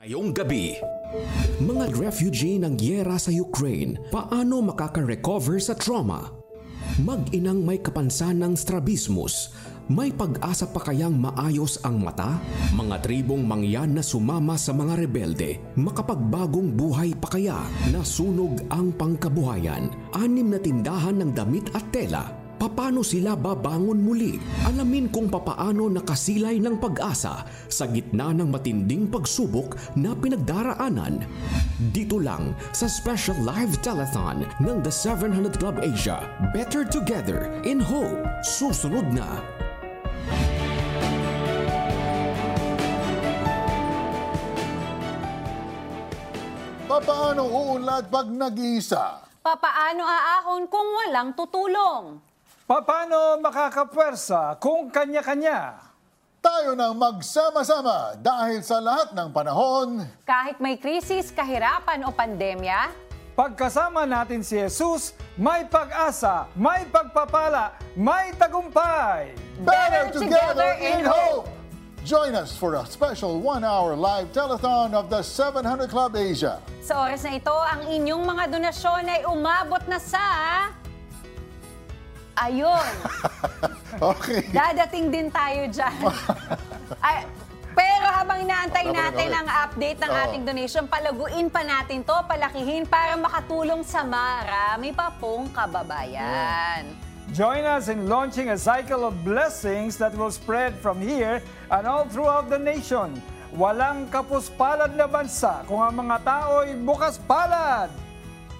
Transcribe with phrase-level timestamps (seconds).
[0.00, 0.80] Ngayong gabi,
[1.60, 6.24] mga refugee ng gyera sa Ukraine, paano makaka-recover sa trauma?
[7.04, 9.52] Mag-inang may kapansanang strabismus,
[9.92, 12.40] may pag-asa pa kayang maayos ang mata?
[12.72, 17.60] Mga tribong mangyan na sumama sa mga rebelde, makapagbagong buhay pa kaya?
[17.92, 24.36] Nasunog ang pangkabuhayan, anim na tindahan ng damit at tela, Paano sila babangon muli?
[24.68, 31.24] Alamin kung papaano nakasilay ng pag-asa sa gitna ng matinding pagsubok na pinagdaraanan.
[31.88, 36.20] Dito lang sa special live telethon ng The 700 Club Asia.
[36.52, 38.20] Better Together in Hope.
[38.44, 39.40] Susunod na.
[46.84, 49.24] Papaano uunlad pag nag-iisa?
[49.40, 52.28] Papaano aahon kung walang tutulong?
[52.70, 55.74] Paano makakapwersa kung kanya-kanya?
[56.38, 62.94] Tayo nang magsama-sama dahil sa lahat ng panahon, Kahit may krisis, kahirapan o pandemya,
[63.34, 69.34] Pagkasama natin si Jesus, may pag-asa, may pagpapala, may tagumpay.
[69.66, 71.50] better together in hope!
[72.06, 76.62] Join us for a special one-hour live telethon of the 700 Club Asia.
[76.78, 80.22] sa oras na ito, ang inyong mga donasyon ay umabot na sa...
[82.40, 82.88] Ayun,
[84.16, 84.48] Okay.
[84.48, 85.92] dadating din tayo dyan.
[87.04, 87.28] Ay,
[87.76, 89.38] pero habang inaantay Okay, natin okay.
[89.38, 90.22] ang update ng Oo.
[90.24, 96.88] ating donation, palaguin pa natin to, palakihin para makatulong sa marami pa pong kababayan.
[97.30, 101.38] Join us in launching a cycle of blessings that will spread from here
[101.70, 103.20] and all throughout the nation.
[103.52, 107.90] Walang kapuspalad na bansa kung ang mga tao'y bukas palad.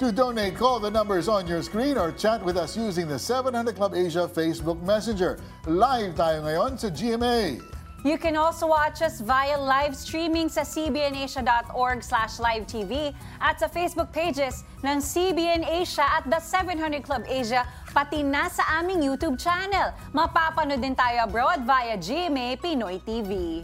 [0.00, 3.76] To donate, call the numbers on your screen or chat with us using the 700
[3.76, 5.36] Club Asia Facebook Messenger.
[5.68, 7.60] Live tayo ngayon sa GMA.
[8.00, 13.12] You can also watch us via live streaming sa cbnasia.org slash live TV
[13.44, 18.80] at sa Facebook pages ng CBN Asia at The 700 Club Asia, pati na sa
[18.80, 19.92] aming YouTube channel.
[20.16, 23.60] Mapapanood din tayo abroad via GMA Pinoy TV.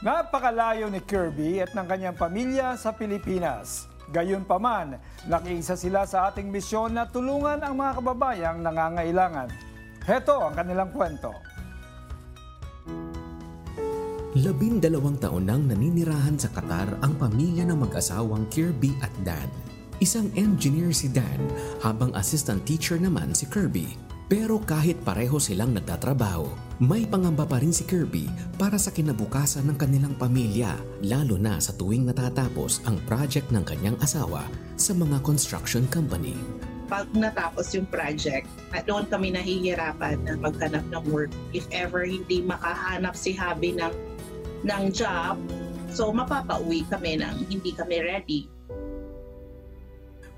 [0.00, 3.97] Napakalayo ni Kirby at ng kanyang pamilya sa Pilipinas.
[4.08, 4.96] Gayunpaman,
[5.28, 9.52] nakiisa sila sa ating misyon na tulungan ang mga kababayang nangangailangan.
[10.08, 11.36] Heto ang kanilang kwento.
[14.38, 19.48] Labindalawang taon nang naninirahan sa Qatar ang pamilya ng mag-asawang Kirby at Dan.
[20.00, 21.42] Isang engineer si Dan
[21.84, 24.07] habang assistant teacher naman si Kirby.
[24.28, 26.52] Pero kahit pareho silang nagtatrabaho,
[26.84, 28.28] may pangamba pa rin si Kirby
[28.60, 33.96] para sa kinabukasan ng kanilang pamilya, lalo na sa tuwing natatapos ang project ng kanyang
[34.04, 34.44] asawa
[34.76, 36.36] sa mga construction company.
[36.88, 38.48] pag natapos yung project,
[38.88, 41.32] doon kami nahihirapan na maghanap ng work.
[41.52, 43.92] If ever hindi makahanap si Habi ng,
[44.64, 45.36] ng job,
[45.92, 48.48] so mapapauwi kami ng hindi kami ready.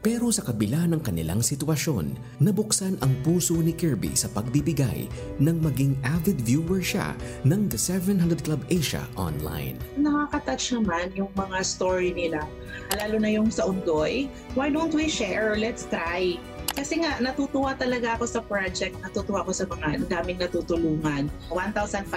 [0.00, 5.04] Pero sa kabila ng kanilang sitwasyon, nabuksan ang puso ni Kirby sa pagbibigay
[5.36, 7.12] nang maging avid viewer siya
[7.44, 9.76] ng The 700 Club Asia online.
[10.00, 12.48] Nakaka-touch naman yung mga story nila,
[12.96, 14.32] lalo na yung sa Undoy.
[14.56, 15.52] Why don't we share?
[15.60, 16.40] Let's try.
[16.72, 21.28] Kasi nga, natutuwa talaga ako sa project, natutuwa ako sa mga daming natutulungan.
[21.52, 22.08] 1,500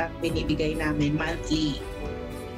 [0.00, 1.76] ang binibigay namin monthly.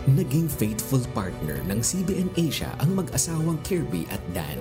[0.04, 4.60] Naging faithful partner ng CBN Asia ang mag-asawang Kirby at Dan.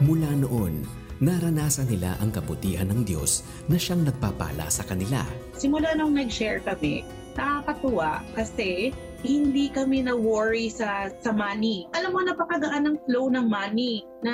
[0.00, 0.80] Mula noon,
[1.20, 5.20] naranasan nila ang kabutihan ng Diyos na siyang nagpapala sa kanila.
[5.52, 7.04] simula nung nag-share kami,
[7.36, 8.88] nakakatuwa kasi
[9.20, 11.84] hindi kami na worry sa sa money.
[11.92, 14.32] Alam mo napakagaan ng flow ng money na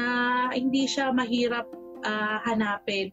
[0.55, 1.67] hindi siya mahirap
[2.07, 3.11] ah, hanapin.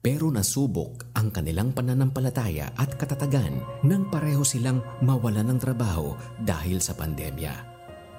[0.00, 6.96] Pero nasubok ang kanilang pananampalataya at katatagan nang pareho silang mawalan ng trabaho dahil sa
[6.96, 7.52] pandemya.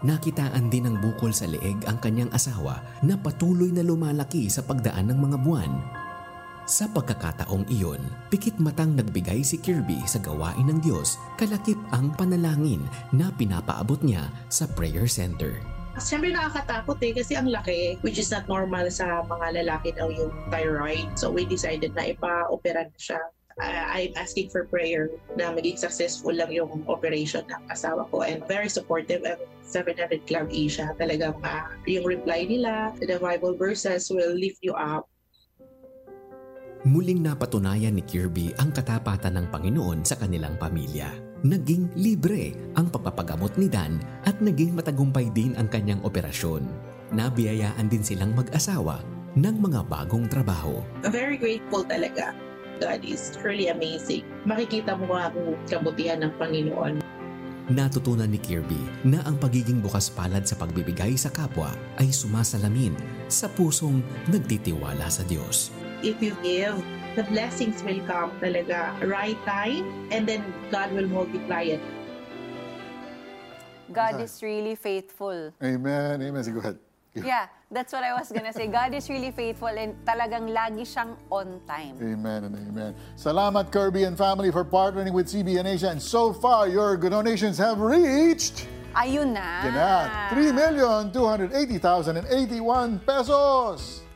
[0.06, 5.10] Nakitaan din ng bukol sa leeg ang kanyang asawa na patuloy na lumalaki sa pagdaan
[5.10, 5.74] ng mga buwan.
[6.70, 12.86] Sa pagkakataong iyon, pikit matang nagbigay si Kirby sa gawain ng Diyos, kalakip ang panalangin
[13.18, 15.58] na pinapaabot niya sa prayer center.
[16.00, 20.32] Siyempre nakakatakot eh kasi ang laki which is not normal sa mga lalaki daw yung
[20.48, 21.12] thyroid.
[21.20, 23.20] So we decided na ipa-opera na siya.
[23.60, 28.40] I- I'm asking for prayer na maging successful lang yung operation ng asawa ko and
[28.48, 30.96] very supportive and 700 Club Asia.
[30.96, 35.12] Talagang ah, yung reply nila, the Bible verses will lift you up.
[36.82, 41.31] Muling napatunayan ni Kirby ang katapatan ng Panginoon sa kanilang pamilya.
[41.42, 43.98] Naging libre ang pagpapagamot ni Dan
[44.30, 46.62] at naging matagumpay din ang kanyang operasyon.
[47.18, 49.02] Nabiyayaan din silang mag-asawa
[49.34, 50.86] ng mga bagong trabaho.
[51.10, 52.38] very grateful talaga.
[52.78, 54.22] God is truly amazing.
[54.46, 57.02] Makikita mo ang kabutihan ng Panginoon.
[57.74, 62.94] Natutunan ni Kirby na ang pagiging bukas palad sa pagbibigay sa kapwa ay sumasalamin
[63.26, 65.74] sa pusong nagtitiwala sa Diyos.
[66.06, 66.78] If you give,
[67.16, 71.82] the blessings will come talaga right time and then God will multiply it.
[73.92, 75.52] God is really faithful.
[75.62, 76.22] Amen.
[76.22, 76.44] Amen.
[76.44, 76.80] Sige, go ahead.
[77.12, 78.68] Yeah, that's what I was gonna say.
[78.68, 82.00] God is really faithful and talagang lagi siyang on time.
[82.00, 82.96] Amen and amen.
[83.20, 85.92] Salamat, Kirby and family, for partnering with CBN Asia.
[85.92, 88.64] And so far, your donations have reached...
[88.96, 89.68] Ayun na.
[89.68, 90.32] Yan na,
[91.12, 94.08] 3,280,081 pesos!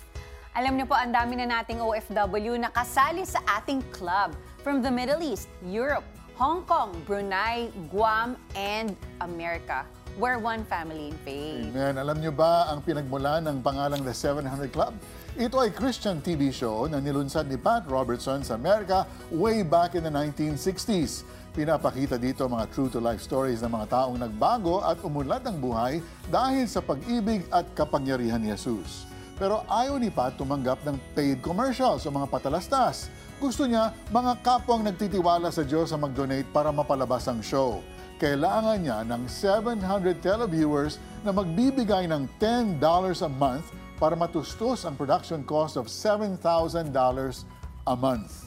[0.56, 4.32] Alam niyo po, ang dami na nating OFW na kasali sa ating club
[4.64, 6.08] from the Middle East, Europe,
[6.40, 9.84] Hong Kong, Brunei, Guam, and America.
[10.16, 11.76] We're one family in faith.
[11.76, 12.00] Amen.
[12.00, 14.96] Alam niyo ba ang pinagmulan ng pangalang The 700 Club?
[15.36, 19.04] Ito ay Christian TV show na nilunsad ni Pat Robertson sa Amerika
[19.36, 21.28] way back in the 1960s.
[21.52, 26.00] Pinapakita dito mga true-to-life stories ng mga taong nagbago at umunlad ng buhay
[26.32, 29.15] dahil sa pag-ibig at kapangyarihan ni Jesus.
[29.36, 33.12] Pero ayaw ni Pat tumanggap ng paid commercials o mga patalastas.
[33.36, 37.84] Gusto niya mga kapwang nagtitiwala sa Diyos ang mag-donate para mapalabas ang show.
[38.16, 43.68] Kailangan niya ng 700 televiewers na magbibigay ng $10 a month
[44.00, 48.45] para matustos ang production cost of $7,000 a month.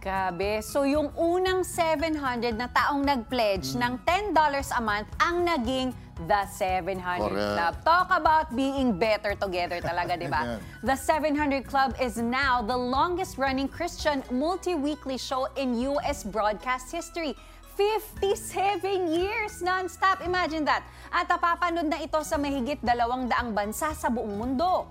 [0.00, 0.62] Grabe.
[0.62, 5.90] So yung unang 700 na taong nag-pledge ng $10 a month ang naging
[6.24, 7.36] The 700 Correct.
[7.36, 7.72] Club.
[7.84, 10.56] Talk about being better together talaga, di ba?
[10.80, 16.24] The 700 Club is now the longest running Christian multi-weekly show in U.S.
[16.24, 17.36] broadcast history.
[17.76, 20.24] 57 years non-stop.
[20.24, 20.88] Imagine that.
[21.12, 24.88] At napapanood na ito sa mahigit dalawang daang bansa sa buong mundo.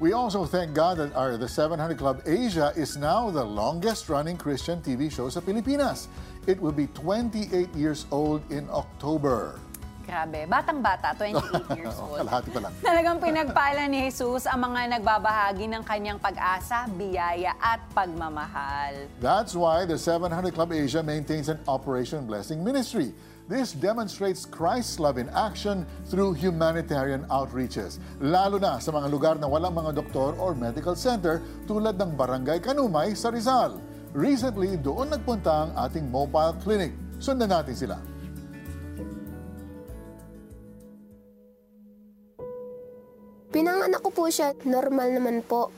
[0.00, 4.40] We also thank God that our The 700 Club Asia is now the longest running
[4.40, 6.08] Christian TV show sa Pilipinas.
[6.48, 9.60] It will be 28 years old in October.
[10.08, 10.48] Grabe.
[10.48, 12.24] Batang-bata, 28 years Oh, old.
[12.24, 12.72] kalahati pa lang.
[12.80, 19.04] Talagang pinagpala ni Jesus ang mga nagbabahagi ng kanyang pag-asa, biyaya at pagmamahal.
[19.20, 23.12] That's why the 700 Club Asia maintains an Operation Blessing ministry.
[23.50, 29.50] This demonstrates Christ's love in action through humanitarian outreaches, lalo na sa mga lugar na
[29.50, 33.82] walang mga doktor or medical center tulad ng Barangay Kanumay sa Rizal.
[34.14, 36.94] Recently, doon nagpunta ang ating mobile clinic.
[37.18, 37.98] Sundan natin sila.
[43.50, 45.74] Pinanganak ko po siya, normal naman po.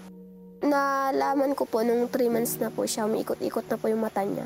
[0.60, 4.44] Nalaman ko po nung 3 months na po siya, umiikot-ikot na po yung mata niya.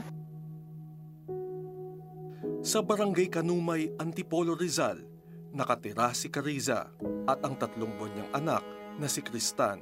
[2.67, 4.99] Sa barangay Kanumay, Antipolo Rizal,
[5.55, 6.91] nakatira si Cariza
[7.31, 8.67] at ang tatlong buwan niyang anak
[8.99, 9.79] na si Kristan.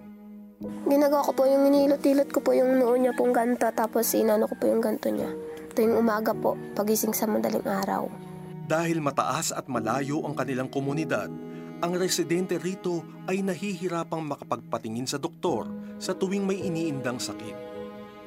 [0.84, 4.60] Ginagawa ko po yung inilot-ilot ko po yung noo niya pong ganto, tapos inano ko
[4.60, 5.32] po yung ganto niya.
[5.72, 8.04] Tuwing umaga po, pagising sa madaling araw.
[8.68, 11.32] Dahil mataas at malayo ang kanilang komunidad,
[11.80, 17.56] ang residente rito ay nahihirapang makapagpatingin sa doktor sa tuwing may iniindang sakit.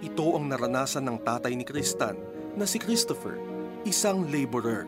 [0.02, 2.18] Ito ang naranasan ng tatay ni Kristan
[2.58, 3.38] na si Christopher,
[3.88, 4.84] isang laborer.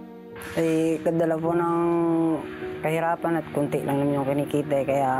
[0.59, 1.77] Eh, kadala po ng
[2.83, 5.11] kahirapan at kunti lang naman yung kinikita eh, kaya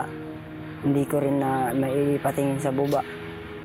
[0.84, 3.04] hindi ko rin na maipatingin sa buba.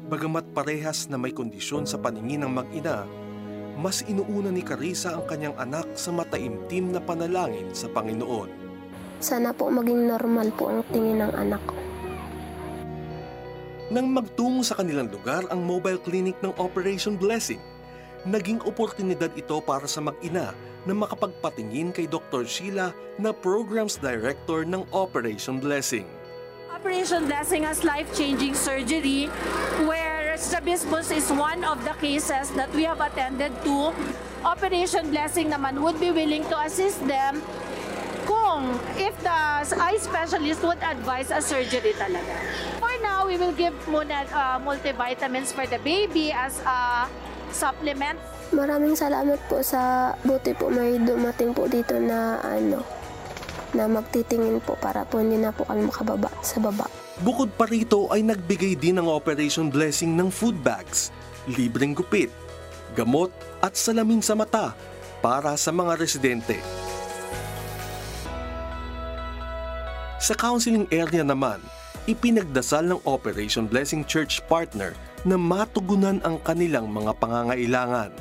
[0.07, 3.07] Bagamat parehas na may kondisyon sa paningin ng mag-ina,
[3.75, 8.63] mas inuuna ni Carissa ang kanyang anak sa mataimtim na panalangin sa Panginoon.
[9.19, 11.75] Sana po maging normal po ang tingin ng anak ko.
[13.95, 17.63] Nang magtungo sa kanilang lugar ang mobile clinic ng Operation Blessing,
[18.25, 22.45] naging oportunidad ito para sa mag-ina na makapagpatingin kay Dr.
[22.45, 26.09] Sheila na Programs Director ng Operation Blessing.
[26.73, 29.33] Operation Blessing has life-changing surgery
[29.89, 33.93] where strabismus is one of the cases that we have attended to.
[34.45, 37.41] Operation Blessing naman would be willing to assist them
[38.29, 39.41] kung if the
[39.81, 42.37] eye specialist would advise a surgery talaga.
[42.81, 47.09] For now, we will give muna uh, multivitamins for the baby as a
[47.55, 48.19] supplement.
[48.51, 52.83] Maraming salamat po sa buti po may dumating po dito na ano
[53.75, 56.87] na magtitingin po para po hindi na po kami makababa sa baba.
[57.23, 61.11] Bukod pa rito ay nagbigay din ng Operation Blessing ng food bags,
[61.51, 62.31] libreng gupit,
[62.95, 64.75] gamot at salamin sa mata
[65.19, 66.59] para sa mga residente.
[70.23, 71.59] Sa counseling area naman,
[72.05, 74.93] ipinagdasal ng Operation Blessing Church partner
[75.25, 78.13] na matugunan ang kanilang mga pangangailangan.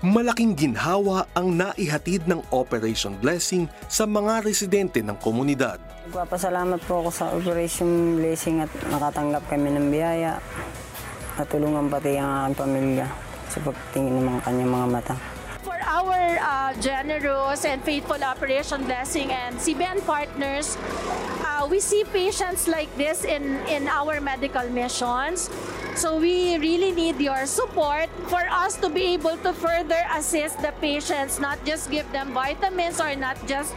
[0.00, 5.78] Malaking ginhawa ang naihatid ng Operation Blessing sa mga residente ng komunidad.
[6.08, 10.40] Nagpapasalamat po ako sa Operation Blessing at nakatanggap kami ng biyaya
[11.36, 13.06] at tulungan pati ang aking pamilya
[13.52, 15.39] sa pagtingin ng mga kanyang mga mata.
[15.90, 20.78] Our uh, generous and faithful Operation Blessing and CBN partners,
[21.42, 25.50] uh, we see patients like this in, in our medical missions.
[25.96, 30.70] So we really need your support for us to be able to further assist the
[30.80, 33.74] patients, not just give them vitamins or not just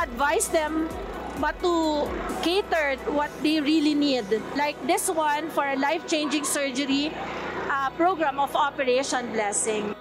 [0.00, 0.88] advise them
[1.40, 2.08] but to
[2.40, 4.24] cater what they really need.
[4.56, 7.12] Like this one for a life-changing surgery
[7.68, 9.94] uh, program of Operation Blessing.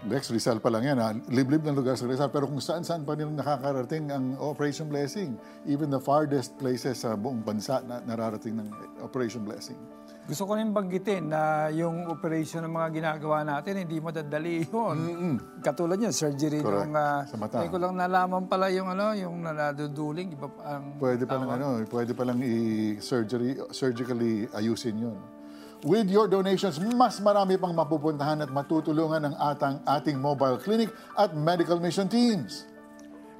[0.00, 0.96] Dex, Rizal pa lang yan.
[0.96, 1.12] Ha?
[1.28, 2.32] Liblib ng lugar sa Rizal.
[2.32, 5.36] Pero kung saan-saan pa nilang nakakarating ang Operation Blessing.
[5.68, 8.68] Even the farthest places sa buong bansa na nararating ng
[9.04, 9.76] Operation Blessing.
[10.24, 14.96] Gusto ko rin banggitin na yung operation ng mga ginagawa natin, hindi madadali yun.
[15.60, 16.86] Katulad niya, surgery Correct.
[16.86, 16.94] nung...
[16.96, 17.66] Uh, Sa mata.
[17.66, 20.32] Ko lang nalaman pala yung ano, yung nanaduduling.
[20.32, 25.18] Iba ang Pwede pa lang ano, pwede pa lang i-surgery, surgically ayusin yun.
[25.80, 31.32] With your donations, mas marami pang mapupuntahan at matutulungan ng atang, ating mobile clinic at
[31.32, 32.68] medical mission teams.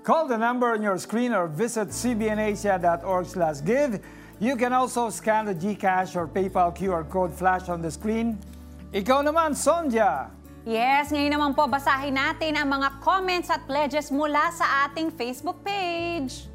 [0.00, 4.00] Call the number on your screen or visit cbnasia.org slash give.
[4.40, 8.40] You can also scan the GCash or PayPal QR code flash on the screen.
[8.88, 10.32] Ikaw naman, Sonja!
[10.64, 15.60] Yes, ngayon naman po basahin natin ang mga comments at pledges mula sa ating Facebook
[15.60, 16.48] page.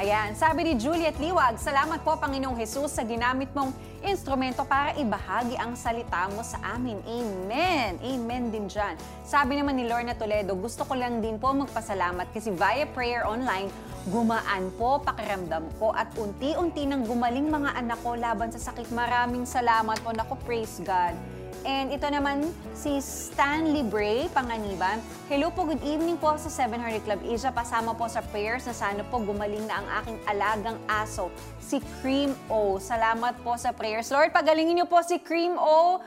[0.00, 5.56] Ayan, sabi ni Juliet Liwag, salamat po Panginoong Jesus sa ginamit mong instrumento para ibahagi
[5.58, 6.98] ang salita mo sa amin.
[7.06, 7.98] Amen.
[7.98, 8.94] Amen din dyan.
[9.22, 13.70] Sabi naman ni Lorna Toledo, gusto ko lang din po magpasalamat kasi via prayer online,
[14.10, 18.90] gumaan po pakiramdam ko at unti-unti nang gumaling mga anak ko laban sa sakit.
[18.90, 20.10] Maraming salamat po.
[20.14, 21.37] Naku, praise God.
[21.66, 25.02] And ito naman si Stanley Bray, Panganiban.
[25.26, 27.50] Hello po, good evening po sa 700 Club Asia.
[27.50, 32.36] Pasama po sa prayers na sana po gumaling na ang aking alagang aso, si Cream
[32.46, 32.78] O.
[32.78, 34.06] Salamat po sa prayers.
[34.14, 35.98] Lord, pagalingin niyo po si Cream O.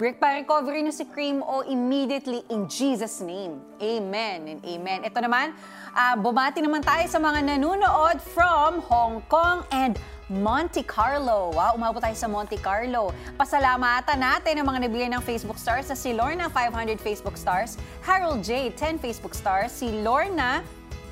[0.00, 3.60] Break pa recovery niyo si Cream O immediately in Jesus' name.
[3.78, 5.04] Amen and amen.
[5.04, 5.52] Ito naman,
[5.92, 10.00] ah, bumati naman tayo sa mga nanonood from Hong Kong and
[10.30, 11.50] Monte Carlo.
[11.50, 13.10] Wow, umabot tayo sa Monte Carlo.
[13.34, 17.74] Pasalamatan natin ang mga nabigay ng Facebook stars sa si Lorna, 500 Facebook stars,
[18.06, 20.62] Harold J, 10 Facebook stars, si Lorna,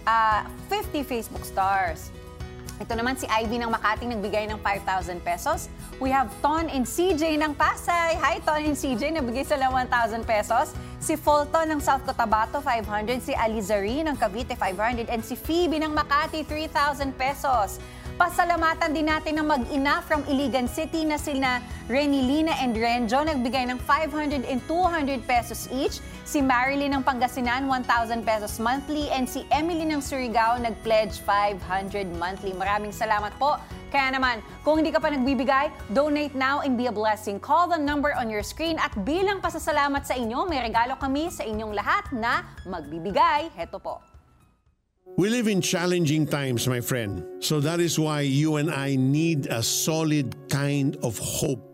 [0.07, 2.14] ah, 50 Facebook stars.
[2.81, 5.69] Ito naman si Ivy ng Makati nagbigay ng 5,000 pesos.
[6.00, 8.17] We have Ton and CJ ng Pasay.
[8.17, 10.73] Hi Ton and CJ, nabigay sila 1,000 pesos.
[10.97, 13.21] Si Fulton ng South Cotabato, 500.
[13.21, 15.12] Si Alizari ng Cavite, 500.
[15.12, 17.76] And si Phoebe ng Makati, 3,000 pesos.
[18.21, 23.81] Pasalamatan din natin ng mag-ina from Iligan City na sina Renilina and Renjo nagbigay ng
[23.89, 26.05] 500 and 200 pesos each.
[26.29, 29.09] Si Marilyn ng Pangasinan, 1,000 pesos monthly.
[29.09, 32.53] And si Emily ng Surigao nag-pledge 500 monthly.
[32.53, 33.57] Maraming salamat po.
[33.89, 37.41] Kaya naman, kung hindi ka pa nagbibigay, donate now and be a blessing.
[37.41, 41.41] Call the number on your screen at bilang pasasalamat sa inyo, may regalo kami sa
[41.49, 43.49] inyong lahat na magbibigay.
[43.57, 44.10] Heto po.
[45.17, 47.45] We live in challenging times, my friend.
[47.45, 51.67] So that is why you and I need a solid kind of hope.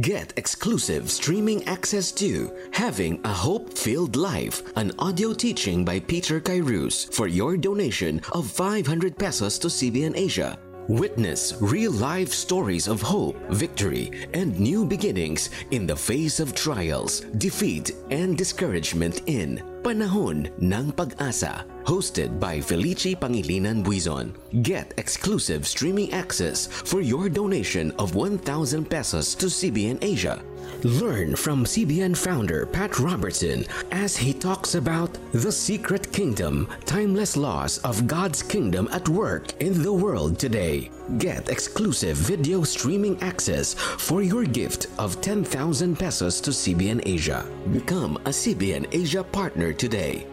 [0.00, 6.40] Get exclusive streaming access to Having a Hope Filled Life, an audio teaching by Peter
[6.40, 10.56] Kairouz for your donation of 500 pesos to CBN Asia.
[10.90, 17.20] Witness real life stories of hope, victory, and new beginnings in the face of trials,
[17.38, 21.62] defeat, and discouragement in Panahon ng Pag-asa.
[21.86, 24.34] Hosted by Felici Pangilinan Buizon.
[24.66, 28.42] Get exclusive streaming access for your donation of 1,000
[28.90, 30.42] pesos to CBN Asia.
[30.82, 37.78] Learn from CBN founder Pat Robertson as he talks about the secret kingdom, timeless laws
[37.78, 40.90] of God's kingdom at work in the world today.
[41.18, 47.44] Get exclusive video streaming access for your gift of 10,000 pesos to CBN Asia.
[47.72, 50.26] Become a CBN Asia partner today.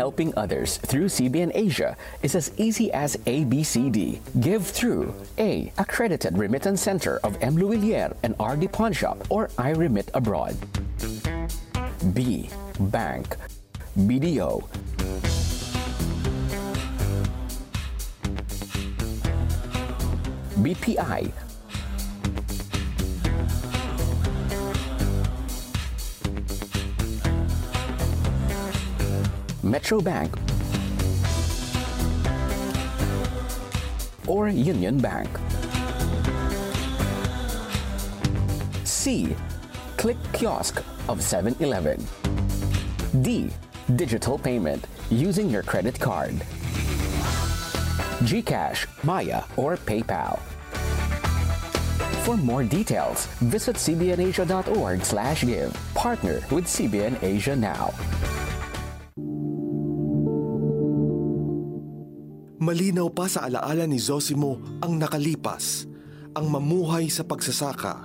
[0.00, 4.18] Helping others through CBN Asia is as easy as ABCD.
[4.40, 5.70] Give through A.
[5.76, 7.54] Accredited Remittance Center of M.
[7.58, 10.56] Louvillier and RD Pawn Shop or I Remit Abroad.
[12.14, 12.48] B.
[12.80, 13.36] Bank.
[13.98, 14.64] BDO.
[20.64, 21.49] BPI.
[29.70, 30.34] Metro Bank,
[34.26, 35.28] or Union Bank.
[38.82, 39.36] C.
[39.96, 42.04] Click Kiosk of 7 Eleven.
[43.22, 43.48] D.
[43.94, 46.34] Digital payment using your credit card.
[48.26, 50.40] Gcash, Maya, or PayPal.
[52.24, 55.94] For more details, visit cbnasia.org/give.
[55.94, 57.94] Partner with CBN Asia now.
[62.60, 65.88] Malinaw pa sa alaala ni Zosimo ang nakalipas,
[66.36, 68.04] ang mamuhay sa pagsasaka,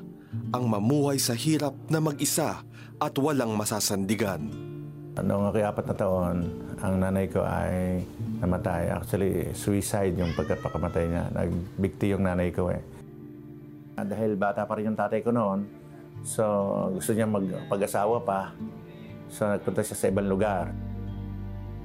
[0.55, 2.63] ang mamuhay sa hirap na mag-isa
[2.95, 4.47] at walang masasandigan.
[5.19, 6.37] Noong apat na taon,
[6.79, 7.99] ang nanay ko ay
[8.39, 8.95] namatay.
[8.95, 11.23] Actually, suicide yung pagkapakamatay niya.
[11.35, 12.79] Nagbikti yung nanay ko eh.
[13.99, 15.67] Dahil bata pa rin yung tatay ko noon,
[16.23, 16.43] so
[16.95, 18.55] gusto niya magpag-asawa pa.
[19.27, 20.71] So nagpunta siya sa ibang lugar.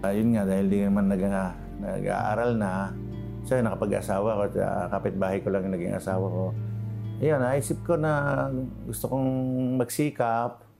[0.06, 1.22] Ayun nga, dahil di naman nag,
[1.80, 2.92] nag-aaral na,
[3.44, 4.42] so nakapag-asawa ko,
[4.92, 6.44] kapitbahay ko lang yung naging asawa ko.
[7.20, 8.46] Ayun, naisip ko na
[8.88, 9.28] gusto kong
[9.80, 10.70] magsikap,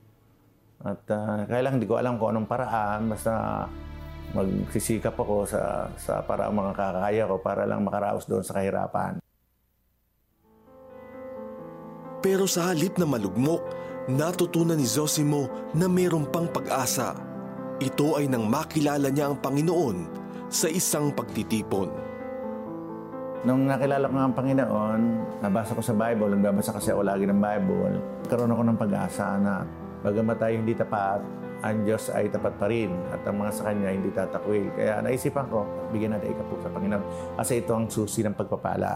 [0.81, 3.05] at uh, kaya lang hindi ko alam kung anong paraan.
[3.13, 3.65] Basta
[4.33, 9.21] magsisikap ako sa, sa para mga kakaya ko para lang makaraos doon sa kahirapan.
[12.21, 13.61] Pero sa halip na malugmok,
[14.09, 17.17] natutunan ni Zosimo na mayroong pang pag-asa.
[17.81, 20.20] Ito ay nang makilala niya ang Panginoon
[20.51, 21.87] sa isang pagtitipon.
[23.47, 25.01] Nung nakilala ko ang Panginoon,
[25.41, 27.97] nabasa ko sa Bible, nagbabasa kasi ako lagi ng Bible,
[28.29, 29.65] karoon ako ng pag-asa na
[30.05, 31.23] bagamat tayo hindi tapat,
[31.63, 34.69] ang Diyos ay tapat pa rin at ang mga sa Kanya hindi tatakwil.
[34.77, 37.03] Kaya naisipan ko, bigyan natin ikapu sa Panginoon
[37.39, 38.93] kasi ito ang susi ng pagpapala.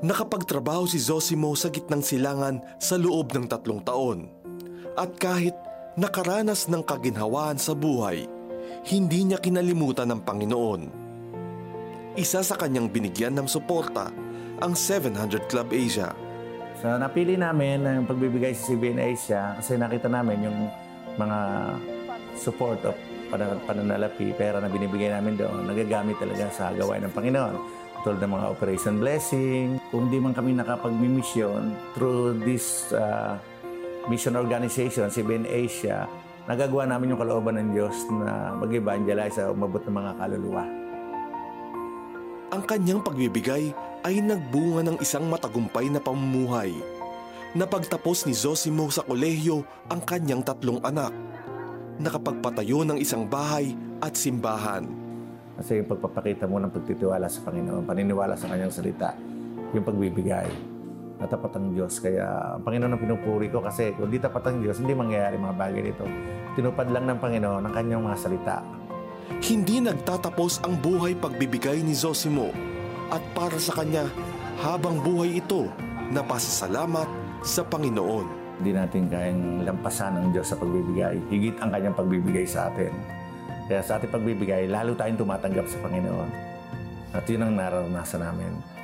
[0.00, 4.32] Nakapagtrabaho si Zosimo sa gitnang silangan sa loob ng tatlong taon.
[4.96, 5.52] At kahit
[6.00, 8.39] nakaranas ng kaginhawaan sa buhay,
[8.88, 10.82] hindi niya kinalimutan ng Panginoon.
[12.18, 14.10] Isa sa kanyang binigyan ng suporta
[14.60, 16.12] ang 700 Club Asia.
[16.80, 20.58] So napili namin ang pagbibigay sa CBN Asia kasi nakita namin yung
[21.20, 21.38] mga
[22.40, 22.96] support of
[23.68, 27.54] pananalapi, pera na binibigay namin doon, nagagamit talaga sa gawain ng Panginoon.
[28.00, 29.76] Tulad ng mga Operation Blessing.
[29.92, 33.36] Kung di man kami nakapag-mission through this uh,
[34.08, 36.08] mission organization, CBN Asia,
[36.48, 40.64] nagagawa namin yung kalooban ng Diyos na mag-evangelize sa umabot ng mga kaluluwa.
[42.50, 43.70] Ang kanyang pagbibigay
[44.02, 46.74] ay nagbunga ng isang matagumpay na pamumuhay.
[47.52, 51.14] Napagtapos ni Zosimo sa kolehiyo ang kanyang tatlong anak.
[52.00, 54.88] Nakapagpatayo ng isang bahay at simbahan.
[55.60, 59.12] Kasi yung pagpapakita mo ng pagtitiwala sa Panginoon, paniniwala sa kanyang salita,
[59.76, 60.48] yung pagbibigay.
[61.20, 62.00] Natapat ang Diyos.
[62.00, 65.56] Kaya ang Panginoon ang pinupuri ko kasi kung di tapat ang Diyos, hindi mangyayari mga
[65.56, 66.04] bagay dito.
[66.56, 68.64] Tinupad lang ng Panginoon ang kanyang mga salita.
[69.44, 72.50] Hindi nagtatapos ang buhay pagbibigay ni Zosimo
[73.12, 74.08] at para sa kanya
[74.64, 75.68] habang buhay ito
[76.10, 77.06] na pasasalamat
[77.44, 78.58] sa Panginoon.
[78.60, 81.16] Hindi natin kayang lampasan ang Diyos sa pagbibigay.
[81.32, 82.92] Higit ang kanyang pagbibigay sa atin.
[83.70, 86.28] Kaya sa ating pagbibigay, lalo tayong tumatanggap sa Panginoon.
[87.14, 88.79] At yun ang nararanasan namin.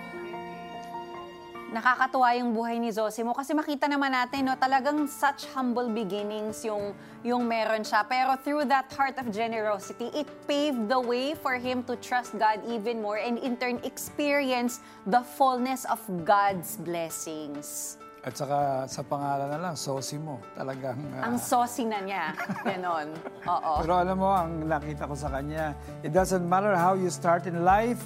[1.76, 6.96] Nakakatuwa yung buhay ni Zosimo kasi makita naman natin no talagang such humble beginnings yung
[7.20, 11.84] yung meron siya pero through that heart of generosity it paved the way for him
[11.84, 18.00] to trust God even more and in turn experience the fullness of God's blessings.
[18.24, 20.42] At saka sa pangalan na lang, Sosimo.
[20.58, 20.98] Talagang...
[21.14, 22.34] ah, Ang saucy na niya.
[22.66, 23.14] Ganon.
[23.54, 23.72] Oo.
[23.86, 27.62] Pero alam mo, ang nakita ko sa kanya, it doesn't matter how you start in
[27.62, 28.02] life,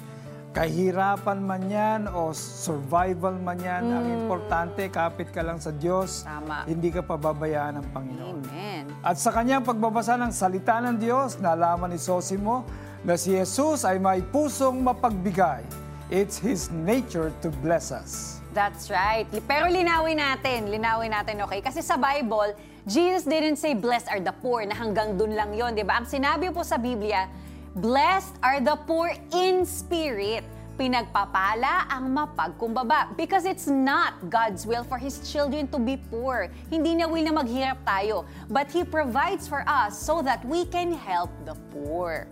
[0.51, 6.67] kahirapan man yan o survival man yan, ang importante, kapit ka lang sa Diyos, Tama.
[6.67, 8.39] hindi ka pababayaan ng Panginoon.
[8.51, 8.83] Amen.
[8.99, 12.67] At sa kanyang pagbabasa ng salita ng Diyos, nalaman ni Sosimo
[13.07, 15.63] na si Jesus ay may pusong mapagbigay.
[16.11, 18.43] It's His nature to bless us.
[18.51, 19.31] That's right.
[19.47, 21.63] Pero linawin natin, linawin natin, okay?
[21.63, 22.51] Kasi sa Bible,
[22.83, 26.03] Jesus didn't say, blessed are the poor, na hanggang dun lang yon, di ba?
[26.03, 27.31] Ang sinabi po sa Biblia,
[27.75, 30.43] blessed are the poor in spirit.
[30.79, 33.13] Pinagpapala ang mapagkumbaba.
[33.13, 36.49] Because it's not God's will for His children to be poor.
[36.71, 38.25] Hindi niya will na maghirap tayo.
[38.49, 42.25] But He provides for us so that we can help the poor.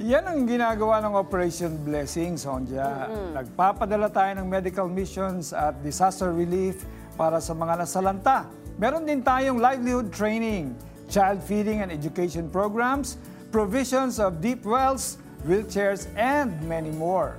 [0.00, 3.12] Yan ang ginagawa ng Operation Blessing, Sonja.
[3.36, 8.48] Nagpapadala tayo ng medical missions at disaster relief para sa mga nasalanta.
[8.80, 10.72] Meron din tayong livelihood training,
[11.12, 13.20] child feeding and education programs,
[13.52, 17.36] provisions of deep wells, wheelchairs, and many more.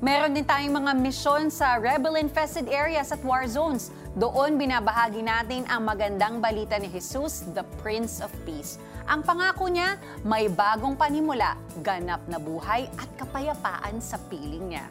[0.00, 3.92] Meron din tayong mga misyon sa rebel-infested areas at war zones.
[4.16, 8.80] Doon binabahagi natin ang magandang balita ni Jesus, the Prince of Peace.
[9.04, 14.88] Ang pangako niya, may bagong panimula, ganap na buhay at kapayapaan sa piling niya.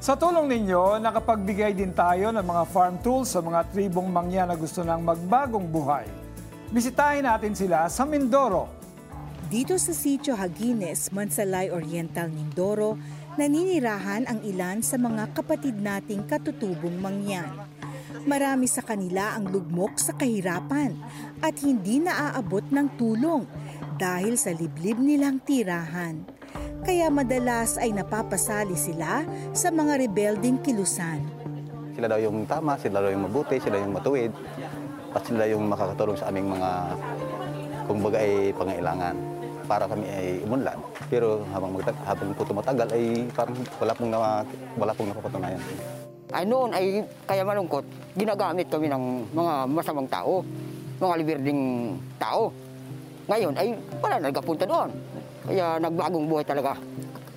[0.00, 4.56] Sa tulong ninyo, nakapagbigay din tayo ng mga farm tools sa mga tribong mangya na
[4.56, 6.08] gusto ng magbagong buhay.
[6.72, 8.79] Bisitahin natin sila sa Mindoro.
[9.50, 12.94] Dito sa Sitio Hagines, Mansalay Oriental, Mindoro,
[13.34, 17.50] naninirahan ang ilan sa mga kapatid nating katutubong mangyan.
[18.30, 20.94] Marami sa kanila ang lugmok sa kahirapan
[21.42, 23.42] at hindi naaabot ng tulong
[23.98, 26.22] dahil sa liblib nilang tirahan.
[26.86, 31.26] Kaya madalas ay napapasali sila sa mga rebelding kilusan.
[31.98, 34.30] Sila daw yung tama, sila daw yung mabuti, sila yung matuwid,
[35.10, 36.70] at sila yung makakatulong sa aming mga,
[37.90, 39.29] kumbaga ay pangailangan
[39.70, 40.74] para kami ay umunlad.
[41.06, 44.18] Pero habang, magtag- habang po tumatagal ay parang wala pong, na,
[44.74, 45.62] wala pong napapatunayan.
[46.34, 47.86] Ay noon ay kaya malungkot,
[48.18, 50.42] ginagamit kami ng mga masamang tao,
[50.98, 51.62] mga liberding
[52.18, 52.50] tao.
[53.30, 54.90] Ngayon ay wala na nagkapunta doon.
[55.46, 56.74] Kaya nagbagong buhay talaga.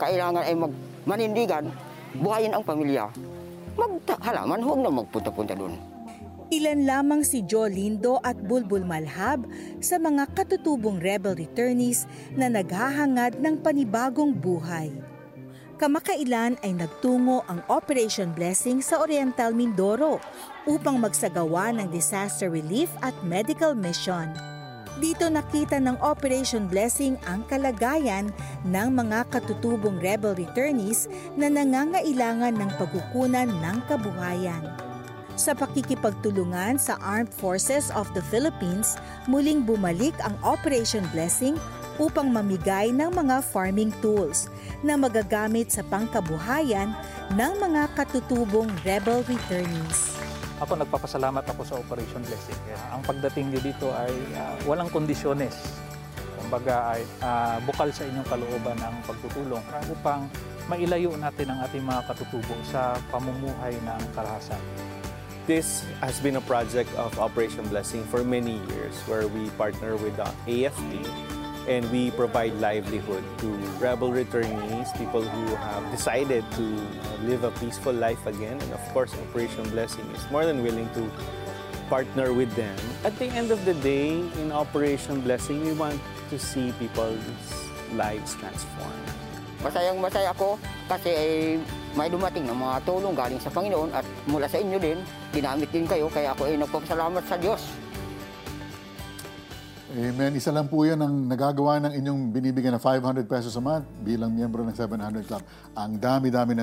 [0.01, 0.73] Kailangan ay mag
[1.05, 1.69] manindigan,
[2.17, 3.05] buhayin ang pamilya.
[3.77, 5.92] Maghalaman, huwag na magpunta-punta doon.
[6.53, 9.41] Ilan lamang si Joe Lindo at Bulbul Malhab
[9.81, 12.05] sa mga katutubong rebel returnees
[12.37, 14.93] na naghahangad ng panibagong buhay.
[15.81, 20.21] Kamakailan ay nagtungo ang Operation Blessing sa Oriental Mindoro
[20.69, 24.29] upang magsagawa ng disaster relief at medical mission.
[25.01, 28.29] Dito nakita ng Operation Blessing ang kalagayan
[28.61, 34.92] ng mga katutubong rebel returnees na nangangailangan ng pagkukunan ng kabuhayan.
[35.33, 41.57] Sa pakikipagtulungan sa Armed Forces of the Philippines, muling bumalik ang Operation Blessing
[41.97, 44.45] upang mamigay ng mga farming tools
[44.85, 46.93] na magagamit sa pangkabuhayan
[47.33, 50.13] ng mga katutubong rebel returnees.
[50.61, 52.57] Ako nagpapasalamat ako sa Operation Blessing.
[52.93, 55.57] Ang pagdating niyo dito ay uh, walang kondisyones.
[56.37, 59.65] Kumbaga ay uh, bukal sa inyong kalooban ang pagtutulong
[59.97, 60.29] upang
[60.69, 64.61] mailayo natin ang ating mga katutubo sa pamumuhay ng karahasan.
[65.43, 70.15] This has been a project of Operation Blessing for many years where we partner with
[70.15, 71.03] the AFP
[71.67, 76.63] and we provide livelihood to rebel returnees, people who have decided to
[77.27, 78.55] live a peaceful life again.
[78.55, 81.11] And of course, Operation Blessing is more than willing to
[81.91, 82.79] partner with them.
[83.03, 87.19] At the end of the day, in Operation Blessing, we want to see people's
[87.99, 89.11] lives transformed.
[89.59, 90.55] Masayang masaya ako
[90.87, 91.59] kasi ay
[91.93, 94.97] may dumating ng mga tulong galing sa Panginoon at mula sa inyo din,
[95.29, 97.61] ginamit din kayo kaya ako ay nagpapasalamat sa Diyos.
[99.93, 100.33] Amen.
[100.33, 104.33] Isa lang po yan ang nagagawa ng inyong binibigyan na 500 pesos a month bilang
[104.33, 105.45] miyembro ng 700 Club.
[105.77, 106.57] Ang dami-dami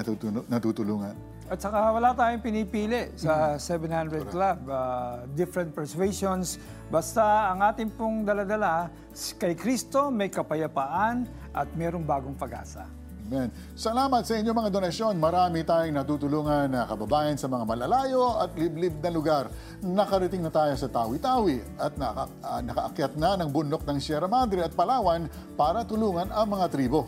[0.51, 1.15] natutulungan.
[1.47, 4.67] At saka wala tayong pinipili sa 700 Club.
[4.67, 6.59] Uh, different persuasions.
[6.91, 8.91] Basta ang ating pong daladala,
[9.39, 11.23] kay Kristo may kapayapaan
[11.55, 13.00] at mayroong bagong pag-asa.
[13.31, 13.47] Amen.
[13.79, 15.15] Salamat sa inyong mga donasyon.
[15.15, 19.47] Marami tayong natutulungan na kababayan sa mga malalayo at liblib na lugar.
[19.87, 24.67] Nakarating na tayo sa Tawi-Tawi at naka, uh, nakaakyat na ng bundok ng Sierra Madre
[24.67, 27.07] at Palawan para tulungan ang mga tribo.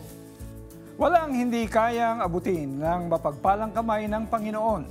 [0.95, 4.83] Walang hindi kayang abutin ng mapagpalang kamay ng Panginoon.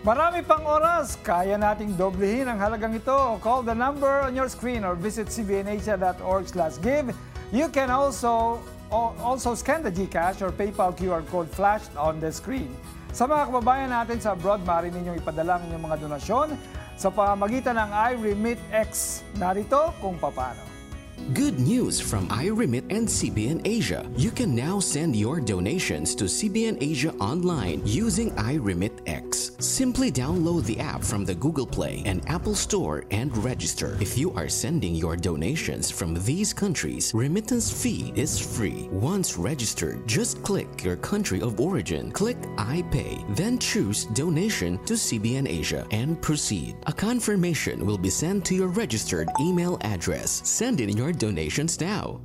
[0.07, 3.43] Marami pang oras, kaya nating doblehin ang halagang ito.
[3.43, 6.47] Call the number on your screen or visit cbnasia.org
[6.79, 7.11] give.
[7.51, 8.63] You can also
[8.95, 12.71] also scan the GCash or PayPal QR code flashed on the screen.
[13.11, 16.55] Sa mga kababayan natin sa abroad, maaari ninyong ipadala ang inyong mga donasyon
[16.95, 19.27] sa pamagitan ng iRemitX.
[19.41, 20.76] Narito kung paano.
[21.33, 24.09] Good news from iRemit and CBN Asia.
[24.17, 29.51] You can now send your donations to CBN Asia online using iRemit X.
[29.59, 33.97] Simply download the app from the Google Play and Apple Store and register.
[34.01, 38.89] If you are sending your donations from these countries, remittance fee is free.
[38.93, 44.95] Once registered, just click your country of origin, click I pay, then choose donation to
[44.95, 46.77] CBN Asia and proceed.
[46.87, 50.43] A confirmation will be sent to your registered email address.
[50.49, 52.21] Send in your donations now.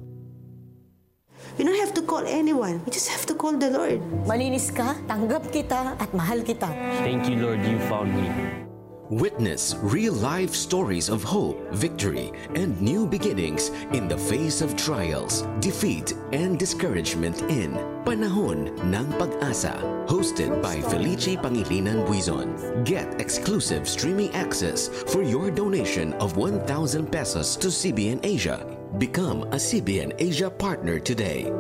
[1.57, 2.81] You don't have to call anyone.
[2.85, 3.99] You just have to call the Lord.
[4.23, 6.71] Malinis ka, tanggap kita, at mahal kita.
[7.03, 8.70] Thank you, Lord, you found me.
[9.12, 15.43] Witness real life stories of hope, victory, and new beginnings in the face of trials,
[15.60, 17.76] defeat, and discouragement in
[18.08, 19.76] Panahon ng Pag-asa.
[20.08, 22.56] Hosted by Felici Pangilinan Buizon.
[22.88, 26.63] Get exclusive streaming access for your donation of 1,000
[27.12, 28.63] pesos to CBN Asia.
[28.95, 31.52] Become a CBN Asia partner today.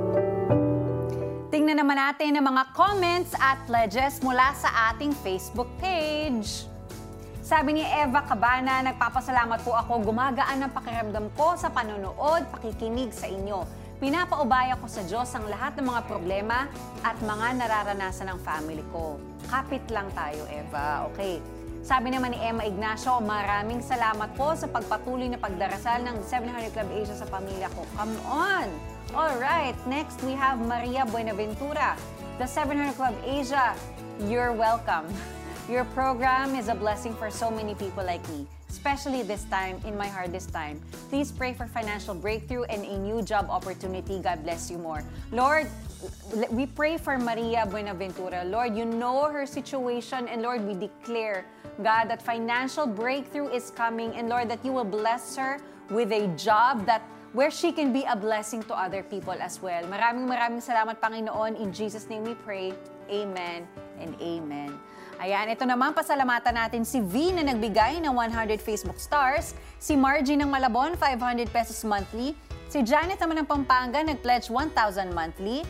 [1.51, 6.70] Tingnan naman natin ang mga comments at pledges mula sa ating Facebook page.
[7.51, 13.27] Sabi ni Eva Cabana, nagpapasalamat po ako, gumagaan ang pakiramdam ko sa panonood, pakikinig sa
[13.27, 13.67] inyo.
[13.99, 16.71] Pinapaubaya ko sa Diyos ang lahat ng mga problema
[17.03, 19.19] at mga nararanasan ng family ko.
[19.51, 21.11] Kapit lang tayo, Eva.
[21.11, 21.43] Okay.
[21.83, 26.87] Sabi naman ni Emma Ignacio, maraming salamat po sa pagpatuloy na pagdarasal ng 700 Club
[27.03, 27.83] Asia sa pamilya ko.
[27.99, 28.71] Come on!
[29.11, 31.99] Alright, next we have Maria Buenaventura.
[32.39, 33.75] The 700 Club Asia,
[34.23, 35.03] you're welcome.
[35.71, 39.95] Your program is a blessing for so many people like me, especially this time, in
[39.95, 40.83] my hardest time.
[41.07, 44.19] Please pray for financial breakthrough and a new job opportunity.
[44.19, 44.99] God bless you more.
[45.31, 45.71] Lord,
[46.51, 48.43] we pray for Maria Buenaventura.
[48.43, 51.47] Lord, you know her situation, and Lord, we declare,
[51.79, 56.27] God, that financial breakthrough is coming, and Lord, that you will bless her with a
[56.35, 56.99] job that
[57.31, 59.87] where she can be a blessing to other people as well.
[59.87, 61.55] Maraming maraming salamat, Panginoon.
[61.55, 62.75] In Jesus' name we pray.
[63.07, 63.63] Amen
[64.03, 64.75] and amen.
[65.21, 70.33] Ayan, ito naman pasalamatan natin si V na nagbigay ng 100 Facebook stars, si Margie
[70.33, 72.33] ng Malabon, 500 pesos monthly,
[72.73, 75.61] si Janet naman ng Pampanga, nag-pledge 1,000 monthly,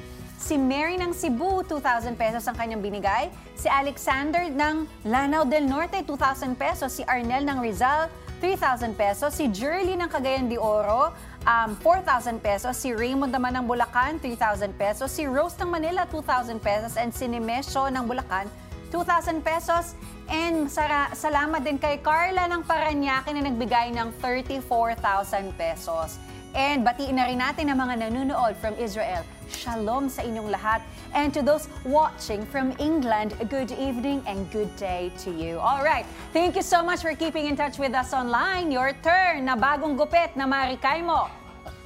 [0.42, 3.30] Si Mary ng Cebu, 2,000 pesos ang kanyang binigay.
[3.54, 6.98] Si Alexander ng Lanao del Norte, 2,000 pesos.
[6.98, 8.10] Si Arnel ng Rizal,
[8.42, 9.38] 3,000 pesos.
[9.38, 11.14] Si Jerly ng Cagayan de Oro,
[11.46, 12.74] um, 4,000 pesos.
[12.74, 15.14] Si Raymond naman ng Bulacan, 3,000 pesos.
[15.14, 16.98] Si Rose ng Manila, 2,000 pesos.
[16.98, 18.50] And si Nemesio ng Bulacan,
[18.92, 19.96] 2,000 pesos.
[20.28, 26.20] And sara, salamat din kay Carla ng Paranaque na nagbigay ng 34,000 pesos.
[26.52, 29.24] And batiin na rin natin ang mga nanonood from Israel.
[29.48, 30.84] Shalom sa inyong lahat.
[31.16, 35.64] And to those watching from England, good evening and good day to you.
[35.64, 36.04] All right.
[36.36, 38.68] Thank you so much for keeping in touch with us online.
[38.68, 41.32] Your turn na bagong gupit na marikay mo.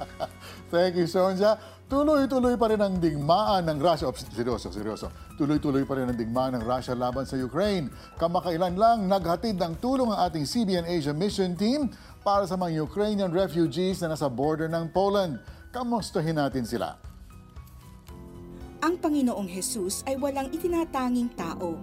[0.74, 1.58] Thank you, Sonja.
[1.86, 4.10] Tuloy-tuloy pa rin ang digmaan ng Russia.
[4.10, 5.06] Oh, seryoso, seryoso.
[5.36, 7.92] Tuloy-tuloy pa rin ang digmaan ng Russia laban sa Ukraine.
[8.16, 11.92] Kamakailan lang naghatid ng tulong ang ating CBN Asia Mission Team
[12.24, 15.36] para sa mga Ukrainian refugees na nasa border ng Poland.
[15.76, 16.96] Kamustahin natin sila.
[18.80, 21.76] Ang Panginoong Jesus ay walang itinatanging tao.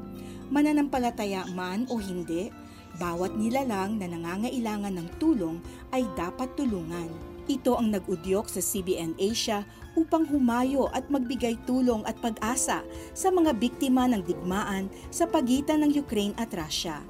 [0.49, 2.49] Mananampalataya man o hindi,
[2.97, 5.61] bawat nilalang na nangangailangan ng tulong
[5.93, 7.09] ay dapat tulungan.
[7.45, 9.61] Ito ang nag-udyok sa CBN Asia
[9.93, 12.81] upang humayo at magbigay tulong at pag-asa
[13.13, 17.01] sa mga biktima ng digmaan sa pagitan ng Ukraine at Russia.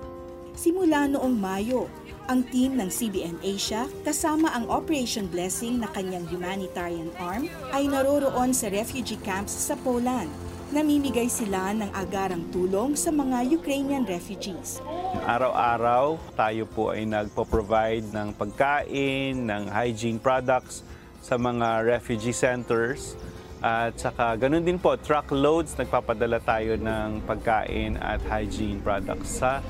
[0.53, 1.89] Simula noong Mayo,
[2.29, 8.55] ang team ng CBN Asia kasama ang Operation Blessing na kanyang humanitarian arm ay naroroon
[8.55, 10.31] sa refugee camps sa Poland.
[10.73, 14.81] Namimigay sila ng agarang tulong sa mga Ukrainian refugees.
[15.25, 20.81] Araw-araw tayo po ay nagpo-provide ng pagkain, ng hygiene products
[21.23, 23.15] sa mga refugee centers.
[23.63, 29.63] At saka ganun din po, truckloads, nagpapadala tayo ng pagkain at hygiene products sa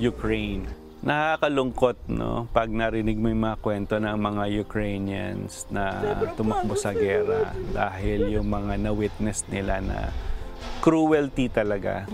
[0.00, 0.64] Ukraine.
[1.04, 7.52] Nakakalungkot no pag narinig mo yung mga kwento ng mga Ukrainians na tumakbo sa gera
[7.76, 10.08] dahil yung mga na-witness nila na
[10.80, 12.08] cruelty talaga.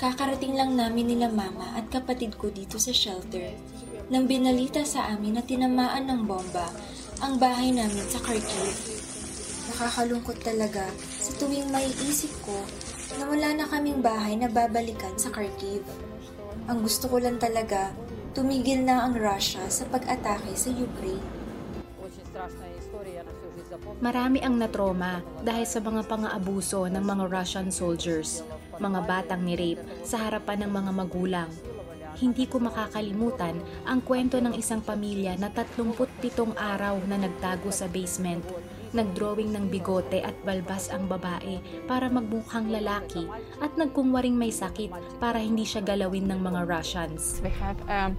[0.00, 3.52] Kakarating lang namin nila mama at kapatid ko dito sa shelter.
[4.08, 6.72] Nang binalita sa amin na tinamaan ng bomba
[7.22, 8.74] ang bahay namin sa Kharkiv.
[9.70, 10.90] Nakakalungkot talaga
[11.22, 12.58] sa tuwing may isip ko
[13.14, 15.86] na wala na kaming bahay na babalikan sa Kharkiv.
[16.66, 17.94] Ang gusto ko lang talaga,
[18.34, 21.22] tumigil na ang Russia sa pag-atake sa Ukraine.
[24.02, 28.42] Marami ang natroma dahil sa mga pang-aabuso ng mga Russian soldiers,
[28.82, 31.50] mga batang ni-rape sa harapan ng mga magulang.
[32.18, 38.44] Hindi ko makakalimutan ang kwento ng isang pamilya na 37 araw na nagtago sa basement.
[38.92, 43.24] Nagdrawing ng bigote at balbas ang babae para magmukhang lalaki
[43.64, 47.40] at nagkungwaring may sakit para hindi siya galawin ng mga Russians.
[47.40, 48.12] We have um,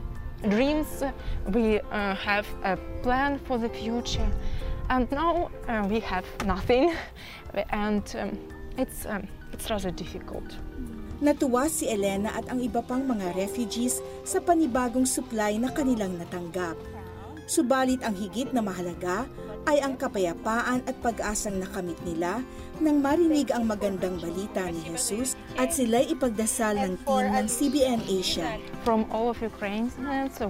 [0.50, 1.06] dreams,
[1.54, 4.26] we uh, have a plan for the future.
[4.90, 6.92] And now uh, we have nothing,
[7.70, 8.38] and um,
[8.78, 10.44] it's um, it's rather difficult.
[11.22, 16.80] Natuwa si Elena at ang iba pang mga refugees sa panibagong supply na kanilang natanggap.
[17.44, 19.28] Subalit ang higit na mahalaga
[19.68, 22.44] ay ang kapayapaan at pag-asang nakamit nila
[22.80, 28.60] nang marinig ang magandang balita ni Jesus at sila'y ipagdasal ng team ng CBN Asia.
[28.84, 29.96] From all of Ukrainians,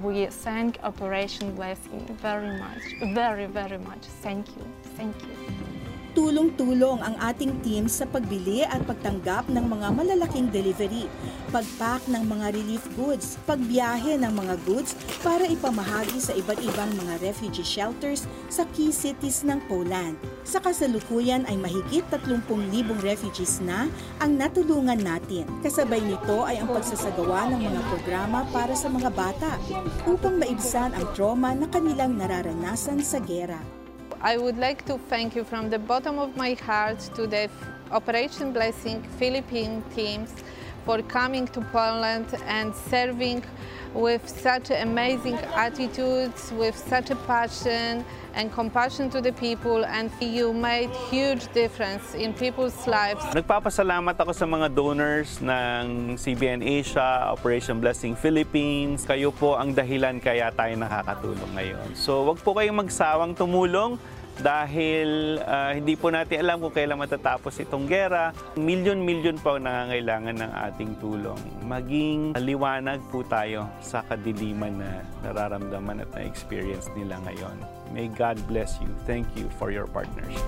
[0.01, 4.05] we thank Operation Blessing very much, very, very much.
[4.25, 4.65] Thank you,
[4.97, 5.82] thank you.
[6.13, 11.09] Tulong-tulong ang ating team sa pagbili at pagtanggap ng mga malalaking delivery,
[11.49, 14.93] pagpack ng mga relief goods, pagbiyahe ng mga goods
[15.25, 20.13] para ipamahagi sa iba't ibang mga refugee shelters sa key cities ng Poland.
[20.45, 22.45] Sa kasalukuyan ay mahigit 30,000
[23.01, 23.89] refugees na
[24.21, 25.49] ang natulungan natin.
[25.65, 29.57] Kasabay nito ay ang pagsasagawa ng mga programa para sa mga bata
[30.05, 33.82] upang maibsan ang trauma na kanilang nararanasan sa gera.
[34.25, 37.49] I would like to thank you from the bottom of my heart to the
[37.91, 40.33] Operation Blessing Philippine teams
[40.85, 43.43] for coming to Poland and serving
[43.93, 50.51] with such amazing attitudes, with such a passion and compassion to the people and you
[50.51, 53.21] made huge difference in people's lives.
[53.37, 59.05] Nagpapasalamat ako sa mga donors ng CBN Asia, Operation Blessing Philippines.
[59.05, 61.87] Kayo po ang dahilan kaya tayo nakakatulong ngayon.
[61.93, 64.01] So wag po kayong magsawang tumulong
[64.41, 68.33] dahil uh, hindi po natin alam kung kailan matatapos itong gera.
[68.57, 71.37] Milyon-milyon ang nangangailangan ng ating tulong.
[71.67, 77.57] Maging liwanag po tayo sa kadiliman na nararamdaman at na-experience nila ngayon.
[77.93, 78.89] May God bless you.
[79.05, 80.41] Thank you for your partnership.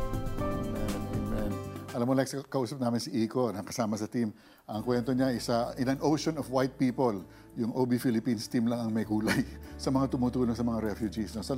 [1.96, 4.36] Alam mo, Lex, kausap namin si Iko, kasama sa team.
[4.68, 7.24] Ang kwento niya, isa, in an ocean of white people,
[7.56, 9.48] yung OB Philippines team lang ang may kulay
[9.80, 11.32] sa mga tumutulong sa mga refugees.
[11.32, 11.40] No?
[11.40, 11.56] So,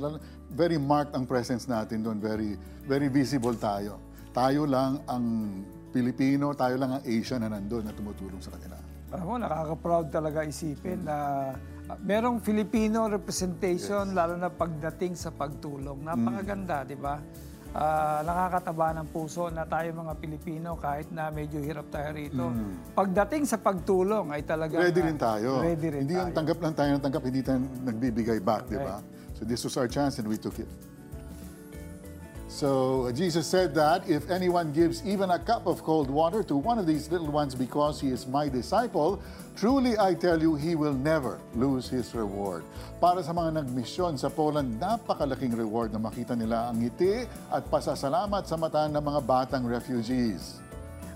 [0.54, 2.22] very marked ang presence natin doon.
[2.22, 2.54] Very,
[2.86, 3.98] very visible tayo.
[4.30, 5.58] Tayo lang ang
[5.90, 8.78] Pilipino, tayo lang ang Asian na nandun na tumutulong sa kanila.
[9.10, 11.50] Alam mo, nakaka-proud talaga isipin na
[12.06, 14.14] merong Filipino representation, yes.
[14.14, 15.98] lalo na pagdating sa pagtulong.
[16.06, 16.88] Napakaganda, mm.
[16.94, 17.18] di ba?
[17.68, 22.48] Uh, nakakataba ng puso na tayo mga Pilipino kahit na medyo hirap tayo rito.
[22.48, 22.96] Mm.
[22.96, 25.60] Pagdating sa pagtulong ay talaga ready rin tayo.
[25.60, 26.24] Ready rin hindi tayo.
[26.26, 29.04] yung tanggap lang tayo ng tanggap, hindi tayo nagbibigay back, di ba?
[29.36, 30.66] So this was our chance and we took it.
[32.48, 36.80] So Jesus said that if anyone gives even a cup of cold water to one
[36.80, 39.20] of these little ones because he is my disciple,
[39.52, 42.64] truly I tell you, he will never lose his reward.
[43.04, 48.48] Para sa mga nagmisyon sa Poland, napakalaking reward na makita nila ang ngiti at pasasalamat
[48.48, 50.56] sa mata ng mga batang refugees.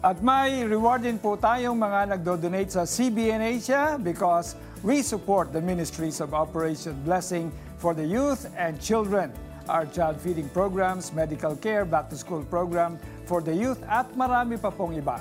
[0.05, 4.53] At may reward din po tayong mga nagdo-donate sa CBN Asia because
[4.85, 7.49] we support the ministries of Operation Blessing
[7.81, 9.33] for the youth and children
[9.68, 14.94] our child feeding programs, medical care, back-to-school program for the youth at marami pa pong
[14.98, 15.20] iba.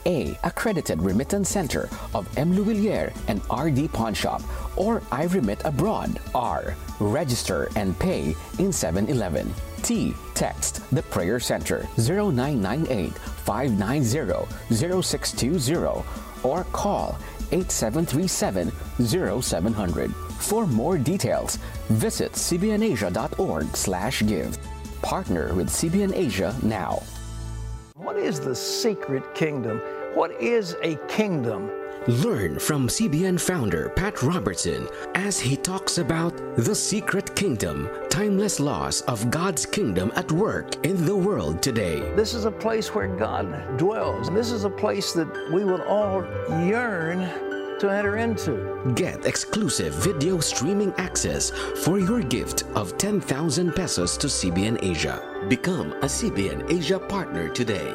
[0.06, 0.38] A.
[0.44, 2.54] Accredited Remittance Center of M.
[2.54, 4.40] Louvillier and RD Pawn Shop
[4.76, 6.20] or I Remit Abroad.
[6.34, 6.74] R.
[7.00, 9.52] Register and pay in 7-Eleven.
[9.82, 10.14] T.
[10.34, 16.04] Text the Prayer Center 0998 590 0620
[16.42, 17.18] or call
[17.52, 18.72] 8737
[19.42, 20.14] 0700.
[20.38, 21.56] For more details,
[21.88, 24.58] visit cbnasia.org slash give.
[25.02, 27.02] Partner with CBN Asia now.
[27.94, 29.80] What is the secret kingdom?
[30.16, 31.70] What is a kingdom?
[32.06, 39.02] Learn from CBN founder Pat Robertson as he talks about the secret kingdom, timeless laws
[39.02, 42.00] of God's kingdom at work in the world today.
[42.16, 44.30] This is a place where God dwells.
[44.30, 46.24] This is a place that we will all
[46.64, 47.18] yearn
[47.80, 48.90] to enter into.
[48.94, 51.50] Get exclusive video streaming access
[51.84, 55.20] for your gift of 10,000 pesos to CBN Asia.
[55.50, 57.94] Become a CBN Asia partner today.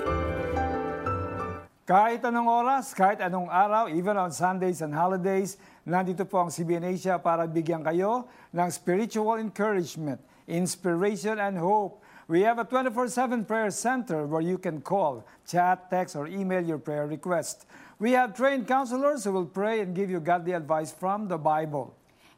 [1.91, 6.87] Kahit anong oras, kahit anong araw, even on Sundays and holidays, nandito po ang CBN
[6.87, 10.15] Asia para bigyan kayo ng spiritual encouragement,
[10.47, 11.99] inspiration, and hope.
[12.31, 16.79] We have a 24-7 prayer center where you can call, chat, text, or email your
[16.79, 17.67] prayer request.
[17.99, 21.91] We have trained counselors who will pray and give you godly advice from the Bible.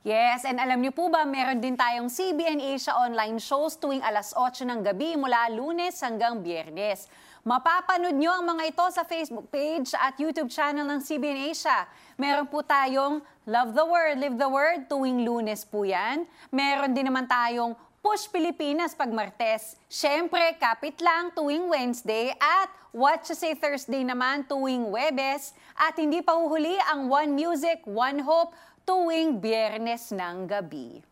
[0.04, 4.34] Yes, and alam niyo po ba, meron din tayong CBN Asia online shows tuwing alas
[4.36, 7.06] 8 ng gabi mula lunes hanggang biyernes.
[7.44, 11.92] Mapapanood niyo ang mga ito sa Facebook page at YouTube channel ng CBN Asia.
[12.16, 16.24] Meron po tayong Love the Word, Live the Word tuwing lunes po yan.
[16.48, 19.76] Meron din naman tayong Push Pilipinas pag Martes.
[19.92, 25.52] Siyempre, kapit lang tuwing Wednesday at What to Say Thursday naman tuwing Webes.
[25.76, 28.56] At hindi pa uhuli ang One Music, One Hope
[28.88, 31.04] tuwing biyernes ng gabi.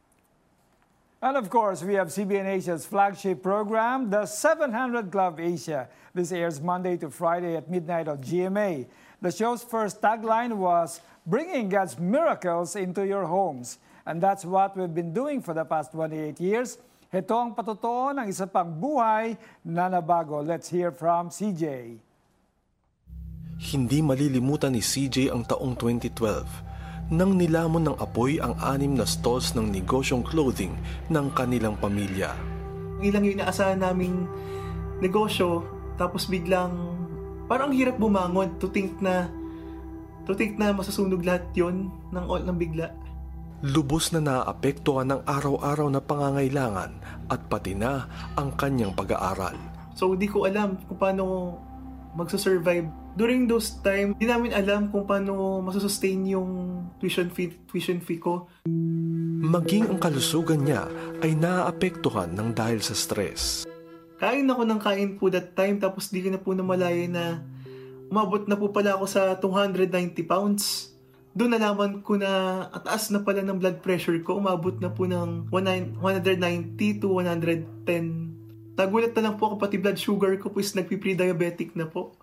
[1.21, 5.85] And of course, we have CBN Asia's flagship program, the 700 Club Asia.
[6.17, 8.89] This airs Monday to Friday at midnight on GMA.
[9.21, 10.97] The show's first tagline was
[11.29, 13.77] Bringing God's Miracles into Your Homes.
[14.09, 16.81] And that's what we've been doing for the past 28 years.
[17.13, 20.41] Ito ang patotoo ng isa pang buhay na nabago.
[20.41, 22.01] Let's hear from CJ.
[23.61, 26.70] Hindi malilimutan ni CJ ang taong 2012
[27.11, 30.71] nang nilamon ng apoy ang anim na stalls ng negosyong clothing
[31.11, 32.31] ng kanilang pamilya.
[33.03, 34.31] Ilang yung inaasahan naming
[35.03, 35.67] negosyo,
[35.99, 36.71] tapos biglang
[37.51, 39.27] parang ang hirap bumangon to think na
[40.23, 42.95] to think na masusunog lahat yon ng all ng bigla.
[43.61, 46.91] Lubos na naaapektuhan ng araw-araw na pangangailangan
[47.27, 48.07] at pati na
[48.39, 49.53] ang kanyang pag-aaral.
[49.93, 51.25] So hindi ko alam kung paano
[52.15, 53.00] magsusurvive.
[53.11, 56.49] During those time, hindi namin alam kung paano masusustain yung
[56.95, 58.47] tuition fee, tuition fee ko.
[59.41, 60.87] Maging ang kalusugan niya
[61.19, 63.67] ay naaapektuhan ng dahil sa stress.
[64.15, 67.43] Kain ako ng kain po that time tapos di ko na po namalaya na
[68.07, 69.91] umabot na po pala ako sa 290
[70.23, 70.95] pounds.
[71.35, 74.39] Doon nalaman ko na ataas na pala ng blood pressure ko.
[74.39, 78.31] Umabot na po ng 190 to 110
[78.81, 82.15] Nagulat na lang po ako pati blood sugar ko po is nagpi-pre-diabetic na po.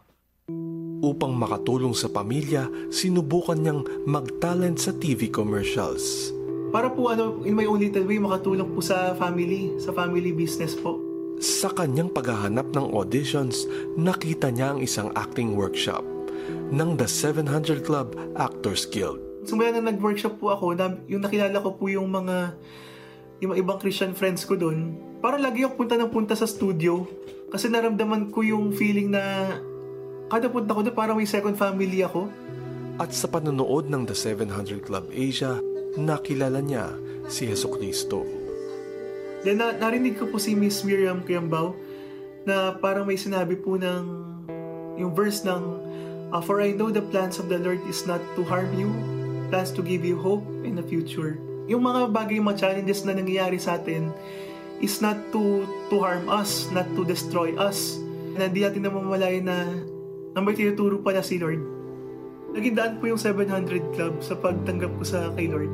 [0.99, 6.35] Upang makatulong sa pamilya, sinubukan niyang mag-talent sa TV commercials.
[6.75, 10.75] Para po ano, in my own little way, makatulong po sa family, sa family business
[10.75, 10.99] po.
[11.39, 13.63] Sa kanyang paghahanap ng auditions,
[13.95, 16.03] nakita niya ang isang acting workshop
[16.75, 19.23] ng The 700 Club Actors Guild.
[19.47, 20.75] Sumaya na nag-workshop po ako,
[21.07, 22.59] yung nakilala ko po yung mga
[23.39, 27.07] yung ibang Christian friends ko doon, parang lagi ako punta ng punta sa studio
[27.55, 29.55] kasi naramdaman ko yung feeling na
[30.29, 32.29] kada punta ko doon parang may second family ako.
[33.01, 35.59] At sa panonood ng The 700 Club Asia,
[35.97, 36.93] nakilala niya
[37.33, 38.25] si Heso Kristo.
[39.47, 41.73] Then na, narinig ko po si Miss Miriam Kiambao
[42.43, 44.03] na parang may sinabi po ng
[44.99, 45.63] yung verse ng
[46.35, 48.91] uh, For I know the plans of the Lord is not to harm you,
[49.49, 51.39] plans to give you hope in the future.
[51.71, 54.11] Yung mga bagay, mga challenges na nangyayari sa atin
[54.83, 58.01] is not to to harm us, not to destroy us.
[58.35, 59.59] Na hindi natin namamalayan na
[60.39, 61.59] na may tinuturo pala si Lord.
[62.55, 65.67] Naging daan po yung 700 Club sa pagtanggap ko sa kay Lord.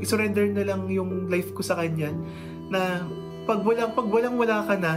[0.00, 2.08] I-surrender na lang yung life ko sa Kanya
[2.72, 3.04] na
[3.44, 4.96] pag walang, pag walang wala ka na,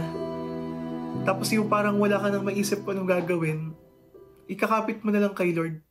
[1.28, 3.76] tapos yung parang wala ka nang maisip kung anong gagawin,
[4.48, 5.84] ikakapit mo na lang kay Lord.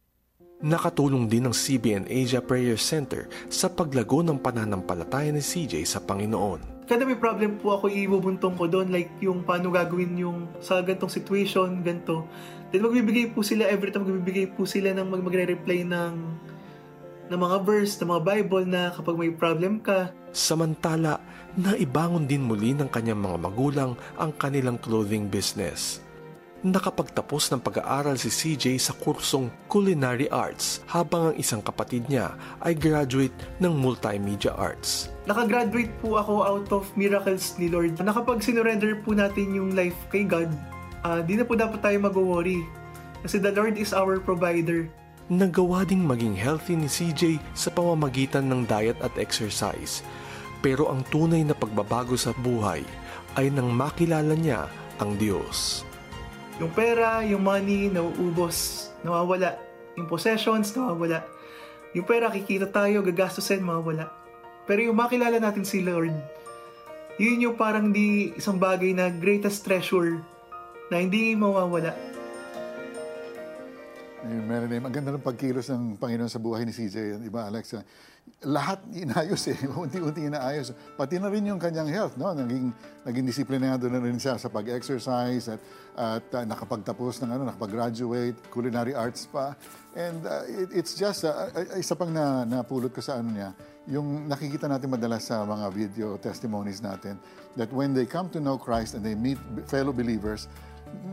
[0.63, 6.87] Nakatulong din ng CBN Asia Prayer Center sa paglago ng pananampalataya ni CJ sa Panginoon.
[6.89, 8.91] Kada may problem po ako, ibubuntong ko doon.
[8.91, 12.27] Like yung paano gagawin yung sa gantong situation, ganto.
[12.73, 16.13] Then magbibigay po sila, every time magbibigay po sila ng mag magre-reply ng
[17.29, 20.09] ng mga verse, ng mga Bible na kapag may problem ka.
[20.33, 21.21] Samantala,
[21.53, 26.03] naibangon din muli ng kanyang mga magulang ang kanilang clothing business
[26.63, 32.71] nakapagtapos ng pag-aaral si CJ sa kursong Culinary Arts habang ang isang kapatid niya ay
[32.71, 35.11] graduate ng Multimedia Arts.
[35.27, 37.99] Nakagraduate po ako out of miracles ni Lord.
[37.99, 40.47] Nakapag sinurrender po natin yung life kay God,
[41.03, 42.63] uh, di na po dapat tayo mag-worry.
[43.23, 44.87] Kasi the Lord is our provider.
[45.31, 50.03] Nagawa ding maging healthy ni CJ sa pamamagitan ng diet at exercise.
[50.59, 52.83] Pero ang tunay na pagbabago sa buhay
[53.39, 54.67] ay nang makilala niya
[54.99, 55.87] ang Diyos.
[56.59, 59.55] Yung pera, yung money, nauubos, nawawala.
[59.95, 61.23] Yung possessions, nawawala.
[61.95, 64.11] Yung pera, kikita tayo, gagastusin, mawawala.
[64.67, 66.13] Pero yung makilala natin si Lord,
[67.15, 70.23] yun yung parang di isang bagay na greatest treasure
[70.91, 72.13] na hindi mawawala.
[74.23, 74.79] Ayun, meron eh.
[74.79, 77.19] Maganda ng pagkilos ng Panginoon sa buhay ni CJ.
[77.19, 77.75] Di ba, Alex?
[78.47, 79.59] Lahat inayos eh.
[79.83, 80.71] Unti-unti inaayos.
[80.95, 82.15] Pati na rin yung kanyang health.
[82.15, 82.31] No?
[82.31, 82.71] Naging,
[83.03, 85.59] naging disiplinado na rin siya sa pag-exercise at,
[85.99, 89.59] at uh, nakapagtapos ng ano, nakapag-graduate, culinary arts pa.
[89.91, 93.51] And uh, it, it's just, uh, isa pang na, napulot ko sa ano niya,
[93.91, 97.19] yung nakikita natin madalas sa mga video testimonies natin,
[97.59, 99.35] that when they come to know Christ and they meet
[99.67, 100.47] fellow believers,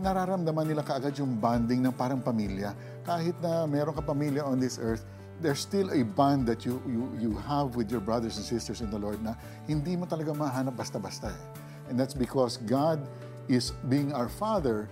[0.01, 2.73] nararamdaman nila kaagad yung bonding ng parang pamilya.
[3.05, 5.05] Kahit na meron ka pamilya on this earth,
[5.41, 8.93] there's still a bond that you, you, you have with your brothers and sisters in
[8.93, 11.43] the Lord na hindi mo talaga mahanap basta-basta eh.
[11.89, 13.01] And that's because God
[13.49, 14.87] is being our Father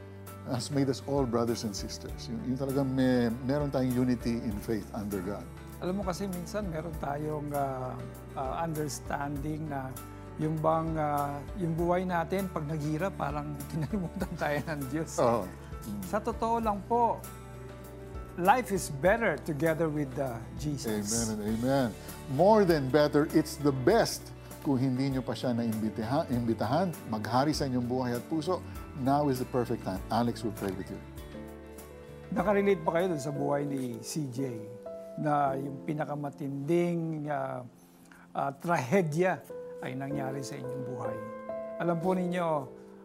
[0.49, 2.28] has made us all brothers and sisters.
[2.32, 5.45] Yung, yung talaga may, meron tayong unity in faith under God.
[5.78, 7.95] Alam mo kasi minsan meron tayong uh,
[8.34, 9.93] uh, understanding na
[10.39, 15.18] yung bang uh, yung buhay natin pag naghirap parang kinalimutan tayo ng Diyos.
[15.18, 15.43] Oh.
[16.07, 17.18] Sa totoo lang po,
[18.39, 21.11] life is better together with uh, Jesus.
[21.11, 21.89] Amen and amen.
[22.39, 24.22] More than better, it's the best.
[24.62, 28.62] Kung hindi nyo pa siya na-imbitahan, imbitahan, maghari sa inyong buhay at puso,
[29.03, 30.03] now is the perfect time.
[30.11, 30.99] Alex will pray with you.
[32.34, 34.39] Nakarelate pa kayo dun sa buhay ni CJ
[35.18, 37.64] na yung pinakamatinding uh,
[38.36, 39.41] uh, trahedya
[39.83, 41.18] ay nangyari sa inyong buhay.
[41.79, 42.47] Alam po ninyo,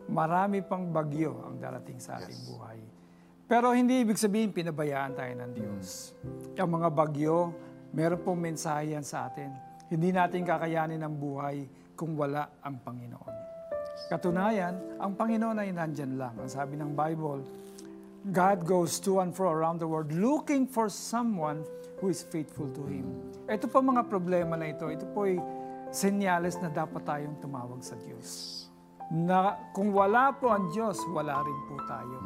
[0.09, 2.49] marami pang bagyo ang darating sa ating yes.
[2.49, 2.80] buhay.
[3.45, 6.17] Pero hindi ibig sabihin pinabayaan tayo ng Diyos.
[6.57, 7.53] Ang mga bagyo,
[7.93, 9.53] meron pong mensahe yan sa atin.
[9.93, 13.36] Hindi natin kakayanin ang buhay kung wala ang Panginoon.
[14.09, 16.34] Katunayan, ang Panginoon ay nandyan lang.
[16.41, 17.45] Ang sabi ng Bible,
[18.34, 21.61] God goes to and fro around the world looking for someone
[21.99, 23.05] who is faithful to Him.
[23.51, 25.38] Ito po mga problema na ito, ito po ay
[25.94, 28.60] senyales na dapat tayong tumawag sa Diyos.
[29.14, 32.18] Na kung wala po ang Diyos, wala rin po tayo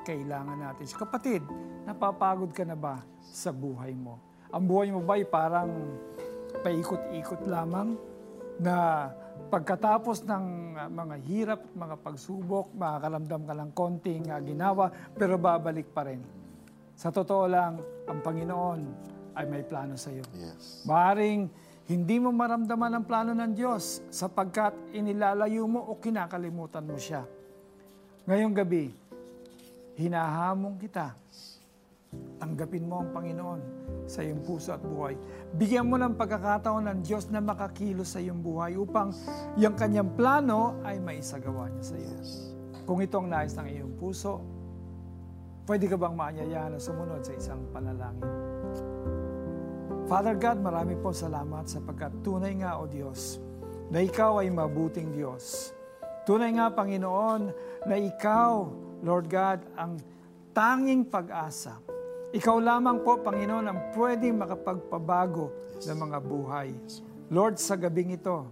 [0.00, 0.84] kailangan natin.
[0.88, 1.42] Kapatid,
[1.84, 4.16] napapagod ka na ba sa buhay mo?
[4.50, 5.70] Ang buhay mo ba ay parang
[6.64, 7.94] paikot-ikot lamang
[8.58, 9.08] na
[9.48, 10.44] pagkatapos ng
[10.76, 16.20] uh, mga hirap mga pagsubok, makakalamdam ka ng konting uh, ginawa, pero babalik pa rin.
[16.98, 18.80] Sa totoo lang, ang Panginoon
[19.38, 20.26] ay may plano sa iyo.
[20.36, 20.84] Yes.
[20.84, 21.48] Maaring
[21.90, 27.26] hindi mo maramdaman ang plano ng Diyos sapagkat inilalayo mo o kinakalimutan mo siya.
[28.30, 28.94] Ngayong gabi,
[29.98, 31.18] hinahamong kita.
[32.38, 33.60] Tanggapin mo ang Panginoon
[34.06, 35.18] sa iyong puso at buhay.
[35.58, 39.10] Bigyan mo ng pagkakataon ng Diyos na makakilos sa iyong buhay upang
[39.58, 42.18] yung kanyang plano ay maisagawa niya sa iyo.
[42.86, 44.38] Kung ito ang nais ng iyong puso,
[45.66, 48.49] pwede ka bang maanyayahan na sumunod sa isang panalangin?
[50.10, 53.38] Father God, marami po salamat sapagkat tunay nga, O Diyos,
[53.94, 55.70] na Ikaw ay mabuting Diyos.
[56.26, 57.54] Tunay nga, Panginoon,
[57.86, 58.54] na Ikaw
[59.06, 60.02] Lord God, ang
[60.50, 61.78] tanging pag-asa.
[62.34, 66.74] Ikaw lamang po, Panginoon, ang pwedeng makapagpabago ng mga buhay.
[67.30, 68.50] Lord, sa gabing ito,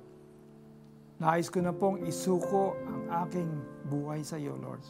[1.18, 3.50] nais ko na pong isuko ang aking
[3.90, 4.86] buhay sa iyo, Lord.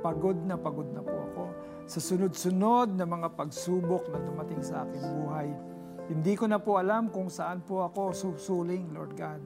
[0.00, 1.44] Pagod na pagod na po ako
[1.84, 5.75] sa sunod-sunod na mga pagsubok na dumating sa aking buhay.
[6.06, 9.42] Hindi ko na po alam kung saan po ako susuling, Lord God.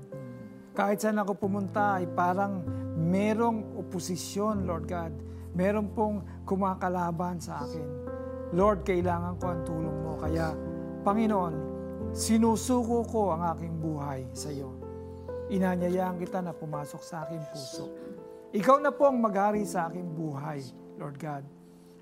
[0.76, 2.60] Kahit saan ako pumunta ay parang
[3.00, 7.86] merong oposisyon, Lord God meron pong kumakalaban sa akin.
[8.54, 10.12] Lord, kailangan ko ang tulong mo.
[10.18, 10.54] Kaya,
[11.06, 11.54] Panginoon,
[12.10, 14.74] sinusuko ko ang aking buhay sa iyo.
[15.50, 17.86] Inanyayaan kita na pumasok sa aking puso.
[18.50, 20.62] Ikaw na po ang maghari sa aking buhay,
[20.98, 21.46] Lord God.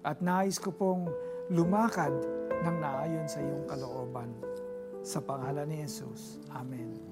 [0.04, 1.08] At nais ko pong
[1.52, 2.12] lumakad
[2.64, 4.47] ng naayon sa iyong kalooban.
[5.02, 6.38] Sa pangalan ni Jesus.
[6.52, 7.08] Amen.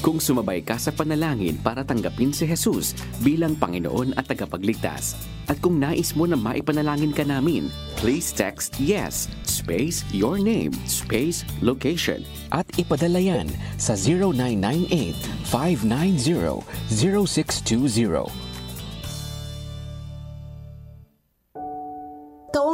[0.00, 5.12] Kung sumabay ka sa panalangin para tanggapin si Jesus bilang Panginoon at tagapagligtas,
[5.44, 7.68] at kung nais mo na maipanalangin ka namin,
[8.00, 13.92] please text YES, space your name, space location, at ipadala yan sa
[15.52, 18.49] 0998-590-0620.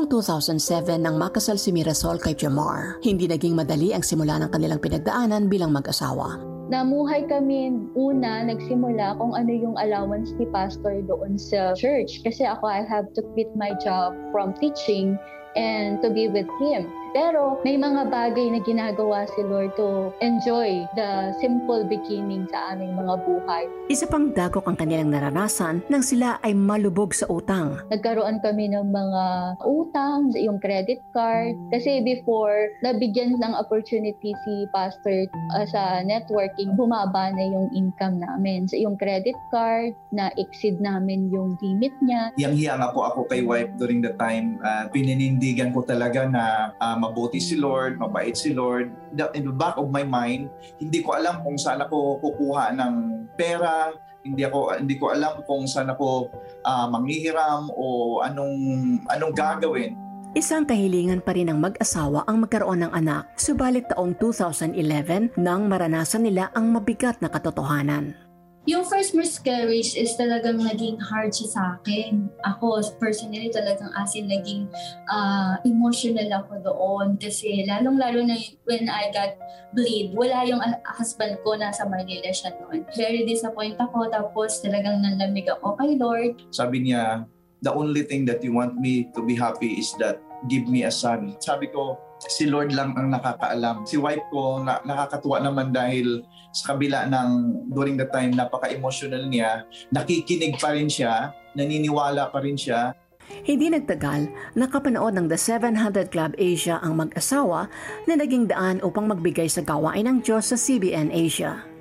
[0.06, 4.78] Taong 2007 nang makasal si Mirasol kay Jamar, hindi naging madali ang simula ng kanilang
[4.78, 6.38] pinagdaanan bilang mag-asawa.
[6.70, 12.22] Namuhay kami una, nagsimula kung ano yung allowance ni pastor doon sa church.
[12.22, 15.18] Kasi ako, I have to quit my job from teaching
[15.58, 16.86] and to be with Him.
[17.16, 22.92] Pero may mga bagay na ginagawa si Lord to enjoy the simple beginning sa aming
[22.92, 23.64] mga buhay.
[23.88, 27.80] Isa pang dagok ang kanilang naranasan nang sila ay malubog sa utang.
[27.88, 29.24] Nagkaroon kami ng mga
[29.64, 31.56] utang, yung credit card.
[31.72, 35.24] Kasi before, nabigyan ng opportunity si pastor
[35.56, 38.68] uh, sa networking, bumaba na yung income namin.
[38.68, 42.32] Sa yung credit card, na exceed namin yung limit niya.
[42.40, 44.56] Yang-hiya nga po ako kay wife during the time.
[44.64, 48.90] Uh, pininindigan ko talaga na uh, mabuti si Lord, mabait si Lord.
[49.38, 50.50] In the back of my mind,
[50.82, 52.94] hindi ko alam kung saan ako kukuha ng
[53.38, 53.94] pera,
[54.26, 56.34] hindi ako hindi ko alam kung saan ako
[56.66, 58.56] uh, manghihiram o anong
[59.14, 59.94] anong gagawin.
[60.36, 66.28] Isang kahilingan pa rin ng mag-asawa ang magkaroon ng anak, subalit taong 2011 nang maranasan
[66.28, 68.25] nila ang mabigat na katotohanan.
[68.66, 72.26] Yung first miscarriage is talagang naging hard siya sa akin.
[72.42, 74.66] Ako, personally, talagang as in naging
[75.06, 77.14] uh, emotional ako doon.
[77.14, 78.34] Kasi lalong-lalo na
[78.66, 79.38] when I got
[79.70, 82.82] bleed, wala yung husband ko, nasa Manila siya noon.
[82.98, 86.42] Very disappointed ako, tapos talagang nanlamig ako kay Lord.
[86.50, 87.22] Sabi niya,
[87.62, 90.18] the only thing that you want me to be happy is that
[90.50, 91.38] give me a son.
[91.38, 93.86] Sabi ko, si Lord lang ang nakakaalam.
[93.86, 96.26] Si wife ko na, nakakatuwa naman dahil
[96.56, 97.28] sa kabila ng
[97.68, 102.96] during the time napaka-emotional niya, nakikinig pa rin siya, naniniwala pa rin siya.
[103.42, 107.68] Hindi nagtagal, nakapanood ng The 700 Club Asia ang mag-asawa
[108.06, 111.76] na naging daan upang magbigay sa gawain ng Diyos sa CBN Asia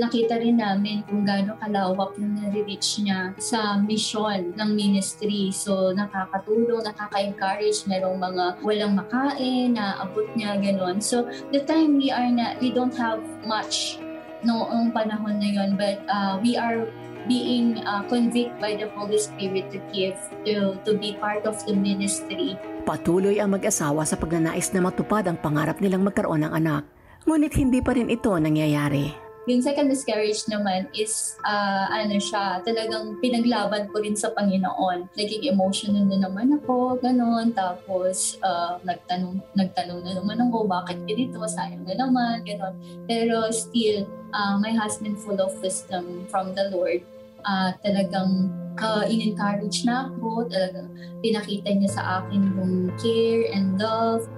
[0.00, 5.52] nakita rin namin kung gaano kalawak yung nare-reach niya sa mission ng ministry.
[5.52, 11.04] So, nakakatulong, nakaka-encourage, merong mga walang makain, naabot niya, gano'n.
[11.04, 14.00] So, the time we are na, we don't have much
[14.42, 16.88] noong panahon na yon but uh, we are
[17.28, 20.16] being uh, convicted by the Holy Spirit to give,
[20.48, 22.56] to, to be part of the ministry.
[22.88, 26.88] Patuloy ang mag-asawa sa pagnanais na matupad ang pangarap nilang magkaroon ng anak.
[27.28, 29.29] Ngunit hindi pa rin ito nangyayari.
[29.48, 35.08] Yung second miscarriage naman is, uh, ano siya, talagang pinaglaban ko rin sa Panginoon.
[35.16, 37.56] Naging emotional na naman ako, ganun.
[37.56, 42.76] Tapos, uh, nagtanong, nagtanong na naman ako, bakit ganito, sayang na naman, ganun.
[43.08, 44.04] Pero still,
[44.36, 47.00] uh, my husband full of wisdom from the Lord.
[47.40, 50.92] Uh, talagang uh, in-encourage na ako, talagang
[51.24, 54.28] pinakita niya sa akin yung care and love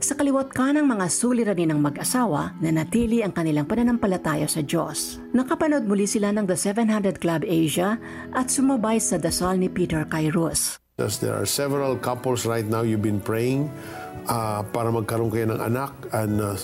[0.00, 5.20] sa kaliwat ka ng mga suliranin ng mag-asawa na natili ang kanilang pananampalataya sa Diyos.
[5.36, 8.00] Nakapanood muli sila ng The 700 Club Asia
[8.32, 10.80] at sumabay sa dasal ni Peter Kairos.
[11.00, 13.72] There are several couples right now you've been praying
[14.28, 16.60] uh, para magkaroon kayo ng anak and uh,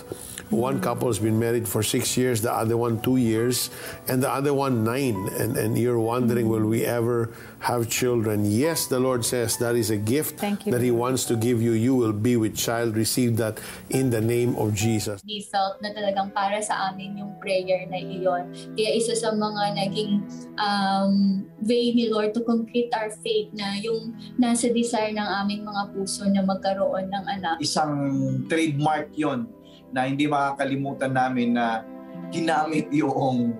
[0.50, 3.70] One couple has been married for six years, the other one two years,
[4.06, 5.26] and the other one nine.
[5.34, 7.34] And, and you're wondering, will we ever
[7.66, 8.46] have children?
[8.46, 11.72] Yes, the Lord says that is a gift that He wants to give you.
[11.72, 12.94] You will be with child.
[12.94, 13.58] Receive that
[13.90, 15.18] in the name of Jesus.
[15.26, 18.54] We felt na talagang para sa amin yung prayer na iyon.
[18.78, 20.22] Kaya isa sa mga naging
[20.62, 25.90] um, way ni Lord to complete our faith na yung nasa desire ng aming mga
[25.90, 27.58] puso na magkaroon ng anak.
[27.58, 27.98] Isang
[28.46, 29.50] trademark yon
[29.90, 31.82] na hindi makakalimutan namin na
[32.30, 33.54] ginamit yung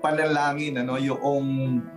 [0.00, 1.46] panalangin, ano, yung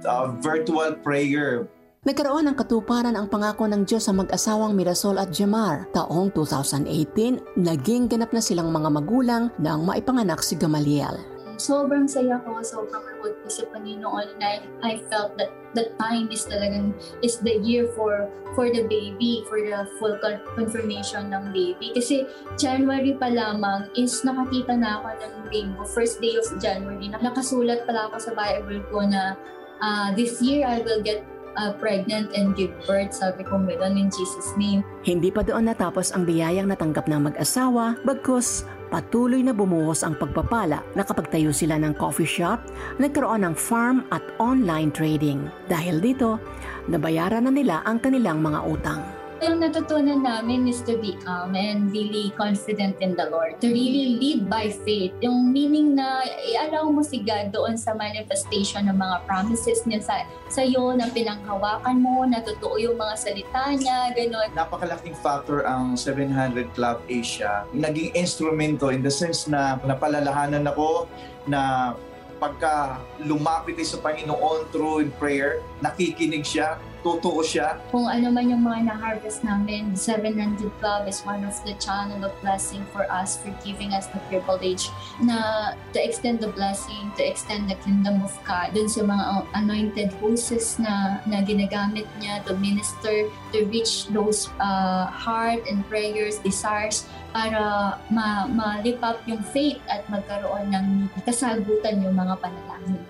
[0.03, 1.67] uh, virtual prayer.
[2.07, 5.91] Nagkaroon ng katuparan ang pangako ng Diyos sa mag-asawang Mirasol at Jamar.
[5.91, 12.61] Taong 2018, naging ganap na silang mga magulang nang maipanganak si Gamaliel sobrang saya ko,
[12.61, 17.57] sobrang reward ko sa Panginoon na I felt that that time is talagang is the
[17.61, 20.17] year for for the baby, for the full
[20.57, 21.93] confirmation ng baby.
[21.93, 22.25] Kasi
[22.57, 25.85] January pa lamang is nakakita na ako ng rainbow.
[25.85, 29.37] First day of January, nakasulat pala ako sa Bible ko na
[29.81, 31.21] uh, this year I will get
[31.57, 33.11] uh, pregnant and give birth.
[33.11, 34.85] Sabi ko, meron in Jesus' name.
[35.03, 40.79] Hindi pa doon natapos ang biyayang natanggap ng mag-asawa, bagkus Patuloy na bumuhos ang pagpapala.
[40.95, 42.63] Nakapagtayo sila ng coffee shop,
[43.03, 45.51] nagkaroon ng farm at online trading.
[45.67, 46.39] Dahil dito,
[46.87, 49.16] nabayaran na nila ang kanilang mga utang.
[49.37, 53.61] Yung natutunan namin is to be calm and really confident in the Lord.
[53.61, 55.13] To really live by faith.
[55.21, 60.25] Yung meaning na i-allow mo si God doon sa manifestation ng mga promises niya sa,
[60.49, 64.57] sa iyo, na pinanghawakan mo, na totoo yung mga salita niya, gano'n.
[64.57, 67.69] Napakalaking factor ang 700 Club Asia.
[67.77, 71.05] Naging instrumento in the sense na napalalahanan ako
[71.45, 71.93] na
[72.37, 76.77] pagka lumapit sa Panginoon through in prayer, nakikinig siya,
[77.07, 77.79] totoo siya.
[77.87, 82.33] Kung ano man yung mga na-harvest namin, 700 Club is one of the channel of
[82.43, 84.91] blessing for us for giving us the privilege
[85.23, 89.23] na to extend the blessing, to extend the kingdom of God dun sa mga
[89.55, 96.43] anointed hosts na, na ginagamit niya to minister, to reach those uh, heart and prayers,
[96.43, 100.87] desires para ma- ma-lip up yung faith at magkaroon ng
[101.23, 103.03] kasagutan yung mga panalangin.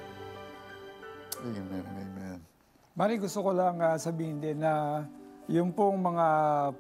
[1.42, 1.97] Amen.
[2.98, 5.06] Mari, gusto ko lang uh, sabihin din na
[5.46, 6.28] yung pong mga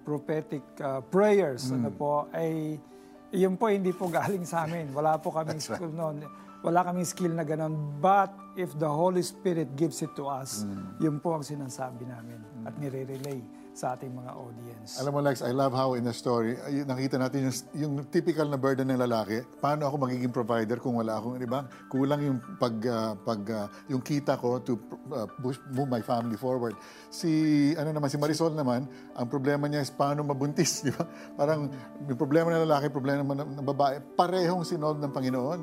[0.01, 1.77] prophetic uh, prayers mm.
[1.77, 2.81] ano po ay
[3.29, 4.89] yun po hindi po galing sa amin.
[4.97, 6.01] Wala po kaming That's skill right.
[6.01, 6.25] noon.
[6.65, 8.01] Wala kaming skill na ganun.
[8.01, 10.97] But if the Holy Spirit gives it to us, mm.
[11.05, 12.65] yun po ang sinasabi namin mm.
[12.65, 13.37] at nire-relay
[13.77, 14.97] sa ating mga audience.
[14.97, 16.57] Alam mo, Lex, I love how in the story,
[16.89, 19.45] nakita natin yung, yung typical na burden ng lalaki.
[19.61, 21.69] Paano ako magiging provider kung wala akong, di ba?
[21.85, 24.81] Kulang yung pag, uh, pag uh, yung kita ko to
[25.13, 26.73] uh, push, move my family forward.
[27.13, 27.29] Si,
[27.77, 31.05] ano naman, si Marisol naman, ang problema niya is paano mabuntis, di ba?
[31.37, 31.69] Parang
[32.09, 35.61] yung problema ng lalaki, problema ng, ng babae, parehong sinod ng Panginoon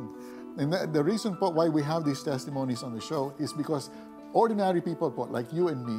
[0.55, 3.91] And the, the reason po why we have these testimonies on the show is because
[4.33, 5.99] ordinary people po, like you and me,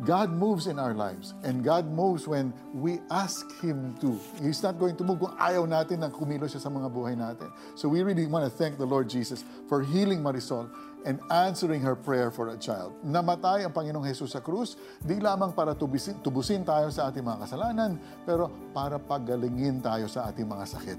[0.00, 1.34] God moves in our lives.
[1.44, 4.16] And God moves when we ask Him to.
[4.40, 7.52] He's not going to move kung ayaw natin na kumilos siya sa mga buhay natin.
[7.76, 10.72] So we really want to thank the Lord Jesus for healing Marisol
[11.04, 12.96] and answering her prayer for a child.
[13.04, 17.48] Namatay ang Panginoong Jesus sa krus, di lamang para tubusin, tubusin tayo sa ating mga
[17.48, 20.98] kasalanan, pero para pagalingin tayo sa ating mga sakit.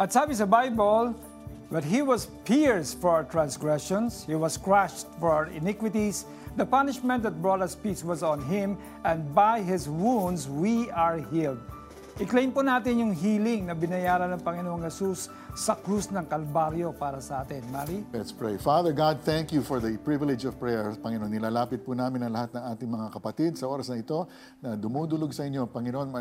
[0.00, 1.12] At sabi sa Bible,
[1.72, 6.28] But he was pierced for our transgressions, he was crushed for our iniquities.
[6.54, 11.18] The punishment that brought us peace was on him, and by his wounds we are
[11.18, 11.60] healed.
[12.20, 17.24] I-claim po natin yung healing na binayaran ng Panginoong Jesus sa krus ng Kalbaryo para
[17.24, 17.64] sa atin.
[17.72, 18.04] Mari?
[18.12, 18.60] Let's pray.
[18.60, 20.92] Father God, thank you for the privilege of prayer.
[21.00, 24.28] Panginoon, nilalapit po namin ang lahat ng ating mga kapatid sa oras na ito
[24.60, 25.64] na dumudulog sa inyo.
[25.72, 26.12] Panginoon,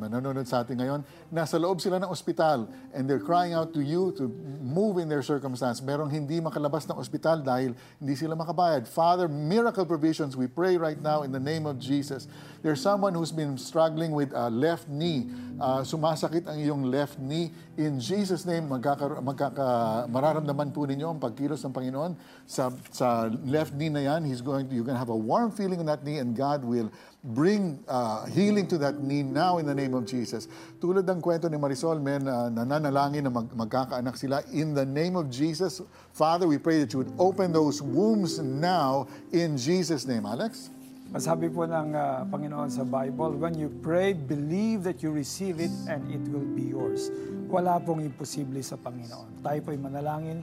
[0.00, 1.04] manonood sa atin ngayon.
[1.28, 2.64] Nasa loob sila ng ospital
[2.96, 4.32] and they're crying out to you to
[4.64, 5.84] move in their circumstance.
[5.84, 8.88] Merong hindi makalabas ng ospital dahil hindi sila makabayad.
[8.88, 12.32] Father, miracle provisions, we pray right now in the name of Jesus.
[12.64, 15.28] There's someone who's been struggling with a left knee.
[15.60, 17.52] Uh, sumasakit ang iyong left knee.
[17.76, 19.68] In Jesus' name, magkaka, magkaka,
[20.08, 22.16] mararamdaman po ninyo ang pagkilos ng Panginoon
[22.48, 24.24] sa, sa left knee na yan.
[24.24, 26.64] He's going to, you're going to have a warm feeling in that knee and God
[26.64, 26.88] will
[27.20, 30.48] bring uh, healing to that knee now in the name of Jesus.
[30.80, 34.40] Tulad ng kwento ni Marisol, men, uh, nananalangin na mag, magkakaanak sila.
[34.56, 35.84] In the name of Jesus,
[36.16, 39.04] Father, we pray that you would open those wombs now
[39.36, 40.24] in Jesus' name.
[40.24, 40.72] Alex?
[41.14, 45.70] Masabi po ng ah, Panginoon sa Bible, when you pray, believe that you receive it
[45.86, 47.06] and it will be yours.
[47.46, 49.38] Wala pong imposible sa Panginoon.
[49.38, 50.42] Tayo po'y manalangin.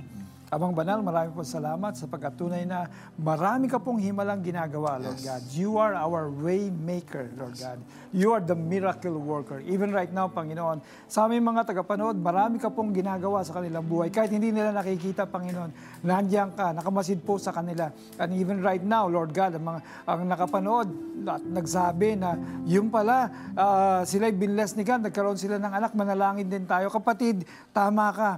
[0.51, 2.83] Abang Banal, marami po salamat sa pagkatunay na
[3.15, 5.47] marami ka pong himalang ginagawa, Lord God.
[5.55, 7.79] You are our way maker, Lord God.
[8.11, 9.63] You are the miracle worker.
[9.63, 14.11] Even right now, Panginoon, sa aming mga tagapanood, marami ka pong ginagawa sa kanilang buhay.
[14.11, 17.87] Kahit hindi nila nakikita, Panginoon, nandiyan ka, nakamasid po sa kanila.
[18.19, 20.87] And even right now, Lord God, ang, mga, ang nakapanood
[21.31, 22.35] at nagsabi na
[22.67, 26.91] yung pala, ah, sila'y binless ni God, nagkaroon sila ng anak, manalangin din tayo.
[26.91, 28.31] Kapatid, tama ka.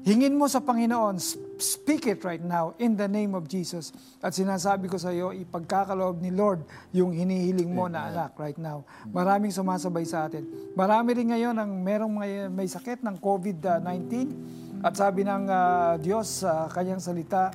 [0.00, 3.92] Hingin mo sa Panginoon, sp- speak it right now in the name of Jesus.
[4.24, 8.80] At sinasabi ko sa iyo, ipagkakaloob ni Lord yung hinihiling mo na anak right now.
[9.12, 10.48] Maraming sumasabay sa atin.
[10.72, 14.32] Marami rin ngayon ang merong may, may sakit ng COVID-19.
[14.80, 17.52] At sabi ng ah, Diyos sa kanyang salita,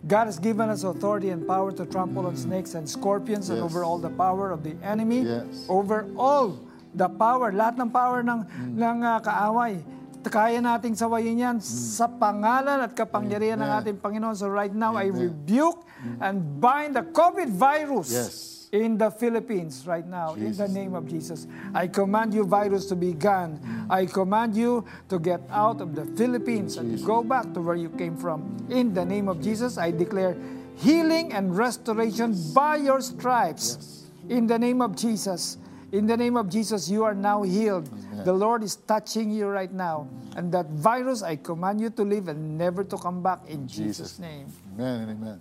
[0.00, 3.68] God has given us authority and power to trample on snakes and scorpions and Yes.
[3.68, 5.68] over all the power of the enemy, Yes.
[5.68, 6.56] over all
[6.90, 8.40] the power, lahat ng power ng,
[8.80, 9.76] ng ah, kaaway.
[10.22, 14.34] Kaya nating sawayin yan sa pangalan at kapangyarihan ng ating Panginoon.
[14.34, 15.82] So right now, I rebuke
[16.20, 18.28] and bind the COVID virus Yes.
[18.72, 21.46] in the Philippines right now, in the name of Jesus.
[21.76, 23.60] I command you, virus, to be gone.
[23.88, 27.92] I command you to get out of the Philippines and go back to where you
[27.94, 28.56] came from.
[28.72, 30.34] In the name of Jesus, I declare
[30.80, 34.08] healing and restoration by your stripes.
[34.32, 35.58] In the name of Jesus.
[35.92, 37.88] In the name of Jesus, you are now healed.
[38.24, 40.08] The Lord is touching you right now.
[40.36, 44.18] And that virus, I command you to leave and never to come back in Jesus'
[44.18, 44.48] name.
[44.74, 45.40] Amen and amen.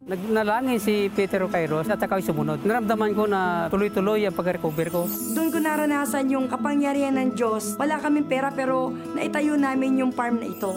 [0.00, 2.64] Nagnalangin si Peter Kairos at ako'y sumunod.
[2.64, 5.04] Naramdaman ko na tuloy-tuloy ang pag-recover ko.
[5.36, 7.76] Doon ko naranasan yung kapangyarihan ng Diyos.
[7.76, 10.72] Wala kaming pera pero naitayo namin yung farm na ito.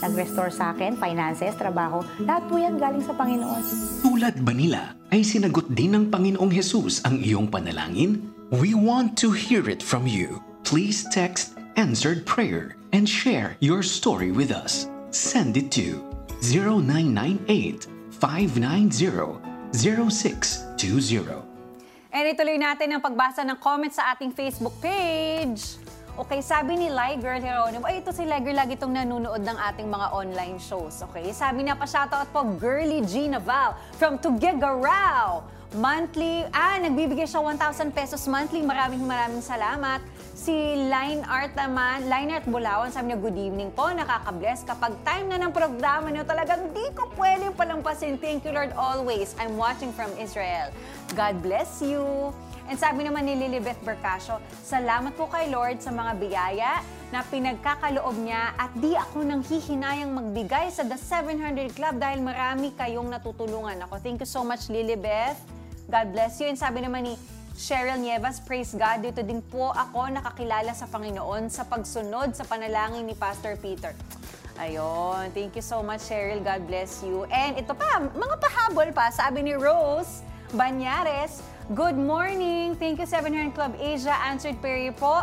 [0.00, 2.00] Nag-restore sa akin, finances, trabaho.
[2.24, 3.62] Lahat po yan galing sa Panginoon.
[4.08, 8.24] Tulad ba nila ay sinagot din ng Panginoong Jesus ang iyong panalangin?
[8.48, 10.40] We want to hear it from you.
[10.64, 14.88] Please text answered prayer and share your story with us.
[15.12, 16.00] Send it to
[16.40, 17.91] 0998
[18.22, 19.42] 590
[19.74, 21.42] 0620.
[22.14, 25.74] And ituloy natin ang pagbasa ng comments sa ating Facebook page.
[26.14, 29.90] Okay, sabi ni Lai Girl Heronimo, ay ito si Lai lagi itong nanonood ng ating
[29.90, 31.02] mga online shows.
[31.10, 35.42] Okay, sabi niya pa shoutout po, Girly G Naval from Tuguegarao.
[35.72, 38.62] Monthly, ah, nagbibigay siya 1,000 pesos monthly.
[38.62, 39.98] Maraming maraming salamat.
[40.42, 44.66] Si Line Art naman, Line Art Bulawan, sabi niya, good evening po, nakaka-bless.
[44.66, 48.18] Kapag time na ng programa niyo, talagang di ko pwedeng palampasin.
[48.18, 49.38] Thank you, Lord, always.
[49.38, 50.74] I'm watching from Israel.
[51.14, 52.34] God bless you.
[52.66, 56.82] And sabi naman ni Lilibeth Bercasio, salamat po kay Lord sa mga biyaya
[57.14, 62.74] na pinagkakaloob niya at di ako nang hihinayang magbigay sa The 700 Club dahil marami
[62.74, 64.02] kayong natutulungan ako.
[64.02, 65.38] Thank you so much, Lilibeth.
[65.86, 66.50] God bless you.
[66.50, 67.14] And sabi naman ni
[67.62, 73.06] Cheryl Nievas, praise God, dito din po ako nakakilala sa Panginoon sa pagsunod sa panalangin
[73.06, 73.94] ni Pastor Peter.
[74.58, 77.22] Ayun, thank you so much Cheryl, God bless you.
[77.30, 80.26] And ito pa, mga pahabol pa, sabi ni Rose
[80.58, 81.38] Banyares,
[81.78, 82.74] Good morning!
[82.74, 85.22] Thank you 700 Club Asia, answered prayer po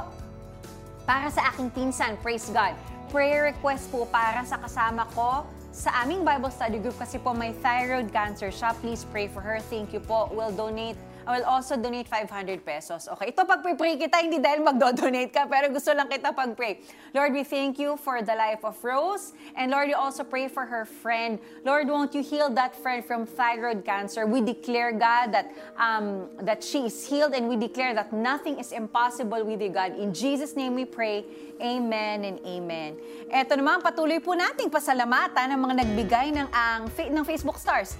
[1.03, 2.71] para sa aking pinsan, praise God.
[3.09, 7.53] prayer request po para sa kasama ko sa aming Bible study group kasi po may
[7.61, 8.73] thyroid cancer siya.
[8.79, 9.57] Please pray for her.
[9.69, 10.29] Thank you po.
[10.29, 10.97] We'll donate
[11.29, 13.05] I will also donate 500 pesos.
[13.05, 16.81] Okay, ito pag pray kita, hindi dahil magdo-donate ka, pero gusto lang kita pag-pray.
[17.13, 19.37] Lord, we thank you for the life of Rose.
[19.53, 21.37] And Lord, you also pray for her friend.
[21.61, 24.25] Lord, won't you heal that friend from thyroid cancer?
[24.25, 28.73] We declare, God, that, um, that she is healed and we declare that nothing is
[28.73, 30.01] impossible with you, God.
[30.01, 31.29] In Jesus' name we pray.
[31.61, 32.97] Amen and amen.
[33.29, 37.93] Ito naman, patuloy po nating pasalamatan ng mga nagbigay ng, ang, ng Facebook stars.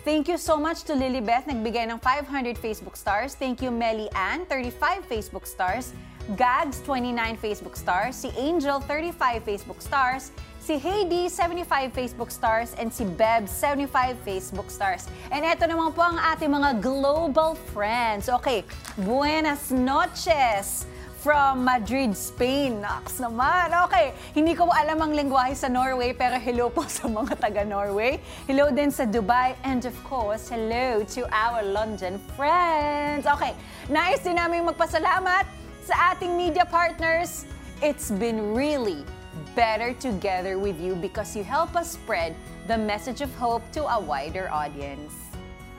[0.00, 3.36] Thank you so much to Lilibeth, nagbigay ng 500 Facebook stars.
[3.36, 5.92] Thank you Melly Ann, 35 Facebook stars.
[6.40, 8.16] Gags, 29 Facebook stars.
[8.16, 10.32] Si Angel, 35 Facebook stars.
[10.56, 12.72] Si Heidi, 75 Facebook stars.
[12.80, 15.04] And si Beb, 75 Facebook stars.
[15.28, 18.32] And eto naman po ang ating mga global friends.
[18.40, 18.64] Okay,
[19.04, 20.88] buenas noches!
[21.20, 22.80] From Madrid, Spain.
[22.80, 23.76] Naks naman.
[23.86, 28.16] Okay, hindi ko alam ang lengguwahe sa Norway, pero hello po sa mga taga-Norway.
[28.48, 29.52] Hello din sa Dubai.
[29.60, 33.28] And of course, hello to our London friends.
[33.28, 33.52] Okay,
[33.92, 35.44] nice din namin magpasalamat
[35.84, 37.44] sa ating media partners.
[37.84, 39.04] It's been really
[39.52, 42.32] better together with you because you help us spread
[42.64, 45.12] the message of hope to a wider audience.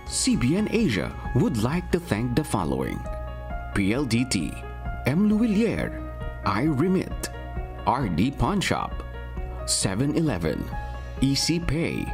[0.06, 3.00] CBN Asia would like to thank the following
[3.72, 4.71] PLDT
[5.10, 5.26] M.
[5.26, 5.90] Louvillier,
[6.46, 7.34] iRemit,
[7.90, 8.94] RD Pawn Shop,
[9.66, 10.62] 7-Eleven,
[11.26, 12.06] EC Pay,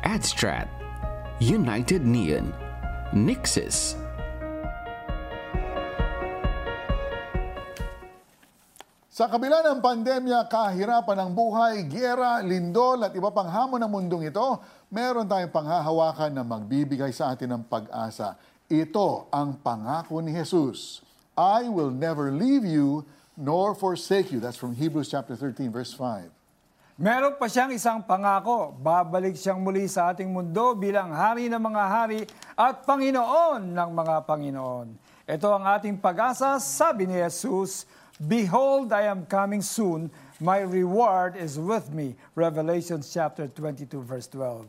[0.00, 0.64] Adstrat,
[1.40, 2.56] United Neon,
[3.12, 4.00] Nixis,
[9.16, 14.28] Sa kabila ng pandemya, kahirapan ng buhay, giyera, lindol at iba pang hamon ng mundong
[14.28, 14.60] ito,
[14.92, 18.36] meron tayong panghahawakan na magbibigay sa atin ng pag-asa.
[18.68, 21.05] Ito ang pangako ni Jesus.
[21.36, 23.04] I will never leave you
[23.36, 24.40] nor forsake you.
[24.40, 26.32] That's from Hebrews chapter 13 verse 5.
[26.96, 31.84] Meron pa siyang isang pangako, babalik siyang muli sa ating mundo bilang hari ng mga
[31.92, 32.24] hari
[32.56, 34.96] at Panginoon ng mga Panginoon.
[35.28, 37.84] Ito ang ating pag-asa, sabi ni Jesus,
[38.16, 40.08] Behold, I am coming soon.
[40.40, 42.16] My reward is with me.
[42.32, 44.64] Revelation chapter 22 verse 12.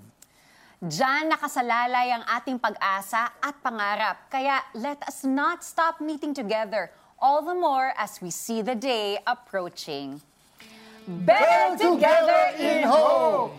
[0.78, 4.30] Diyan nakasalalay ang ating pag-asa at pangarap.
[4.30, 9.18] Kaya let us not stop meeting together, all the more as we see the day
[9.26, 10.22] approaching.
[11.26, 13.58] Better together in hope!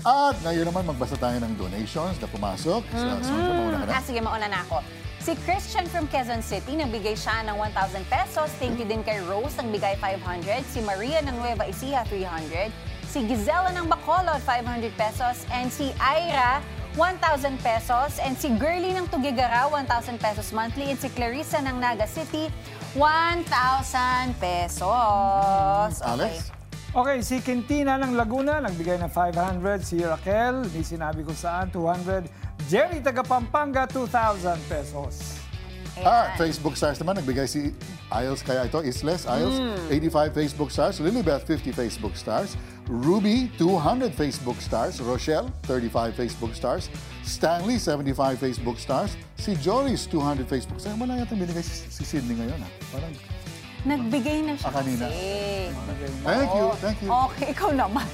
[0.00, 2.88] At ngayon naman magbasa tayo ng donations na pumasok.
[2.88, 3.20] Sa Mhm.
[3.20, 3.92] Sandra, mauna ka na.
[3.92, 4.80] Ah, sige, mauna na ako.
[5.20, 8.48] Si Christian from Quezon City, nagbigay siya ng 1,000 pesos.
[8.56, 10.64] Thank you din kay Rose, nagbigay 500.
[10.72, 12.70] Si Maria ng Nueva Ecija, 300.
[13.16, 15.48] Si Gisela ng Bacolod, 500 pesos.
[15.48, 16.60] And si Ira,
[17.00, 18.20] 1,000 pesos.
[18.20, 20.92] And si Girly ng Tugigara, 1,000 pesos monthly.
[20.92, 22.52] And si Clarissa ng Naga City,
[22.92, 25.96] 1,000 pesos.
[25.96, 26.36] Okay.
[26.92, 29.80] Okay, si Quintina ng Laguna, nagbigay ng 500.
[29.80, 32.28] Si Raquel, di sinabi ko saan, 200.
[32.68, 35.35] Jerry taga Pampanga, 2,000 pesos.
[36.04, 37.72] Ah, Facebook stars naman, nagbigay si
[38.12, 40.12] Isles, kaya ito, Isles, Isles, Mm.
[40.12, 41.00] 85 Facebook stars.
[41.00, 42.52] Lilibeth, 50 Facebook stars.
[42.86, 45.00] Ruby, 200 Facebook stars.
[45.00, 46.92] Rochelle, 35 Facebook stars.
[47.24, 49.16] Stanley, 75 Facebook stars.
[49.40, 50.94] Si Joris, 200 Facebook stars.
[51.00, 52.60] Wala yata binigay si, si Sydney ngayon.
[52.60, 52.68] Ha?
[52.92, 53.12] Parang,
[53.86, 55.06] Nagbigay na siya Ah, kanina.
[55.06, 55.70] kasi.
[56.20, 57.08] Thank you, thank you.
[57.08, 58.06] Okay, ikaw naman.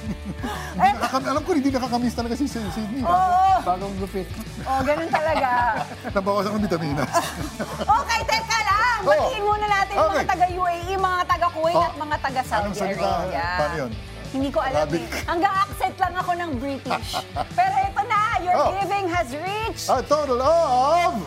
[0.77, 3.01] nakakam- alam ko, hindi nakakamiss talaga si Sid- Sydney.
[3.01, 3.53] Oo.
[3.59, 4.29] Bagong gupit.
[4.61, 5.49] oh, ganun talaga.
[6.15, 7.09] Nabawasan ng vitaminas.
[7.99, 8.99] Okay, teka lang.
[9.01, 9.09] Oh.
[9.09, 10.29] Batiin muna natin yung mga Okay.
[10.29, 11.83] taga-UAE, mga taga-Kuwait Oh.
[11.83, 13.07] at mga taga-Saudi Anong salita?
[13.09, 13.47] Arabia.
[13.57, 13.91] Paano yun?
[14.31, 15.01] Hindi ko alam Arabic.
[15.03, 15.21] eh.
[15.25, 17.09] Hanggang accent lang ako ng British.
[17.51, 18.69] Pero ito na, your Oh.
[18.71, 21.17] giving has reached A total of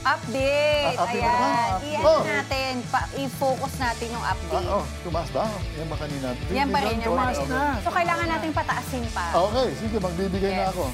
[0.00, 0.96] Update.
[0.96, 1.36] Ah, update Ayan.
[1.36, 1.52] na.
[1.78, 2.20] I-ano Oh.
[2.22, 2.72] natin,
[3.16, 4.66] i-focus natin yung update.
[4.66, 5.44] Ah, oh, tumaas ba?
[5.76, 6.26] Yan ba kanina?
[6.50, 7.36] Yan pa rin, yan pa rin.
[7.38, 7.72] Okay.
[7.80, 9.24] So, kailangan natin pataasin pa.
[9.30, 10.72] Okay, sige, magbibigay na Yes.
[10.72, 10.84] ako.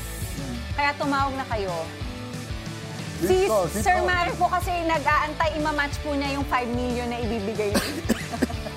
[0.75, 1.75] Kaya tumawag na kayo.
[3.19, 3.99] Si call, Sir.
[4.01, 7.91] Mario po kasi nag-aantay, imamatch po niya yung 5 million na ibibigay niya.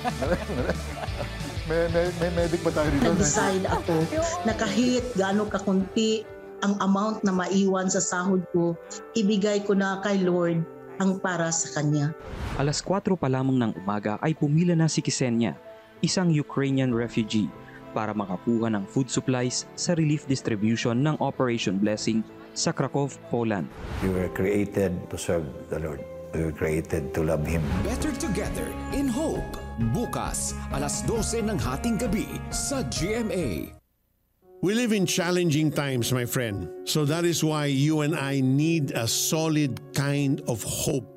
[1.68, 3.06] may, may, may medic ba tayo dito?
[3.06, 3.94] Nag-decide ako
[4.42, 6.26] na kahit gaano kakunti
[6.62, 8.78] ang amount na maiwan sa sahod ko,
[9.18, 10.62] ibigay ko na kay Lord
[11.02, 12.14] ang para sa Kanya.
[12.54, 15.58] Alas 4 pa lamang ng umaga ay pumila na si Ksenia,
[15.98, 17.50] isang Ukrainian refugee,
[17.92, 22.22] para makakuha ng food supplies sa relief distribution ng Operation Blessing
[22.54, 23.66] sa Krakow, Poland.
[24.00, 26.00] You were created to serve the Lord.
[26.32, 27.60] We were created to love Him.
[27.84, 28.64] Better Together
[28.96, 29.60] in Hope.
[29.92, 33.81] Bukas, alas 12 ng hating gabi sa GMA.
[34.62, 36.88] We live in challenging times, my friend.
[36.88, 41.08] So that is why you and I need a solid kind of hope.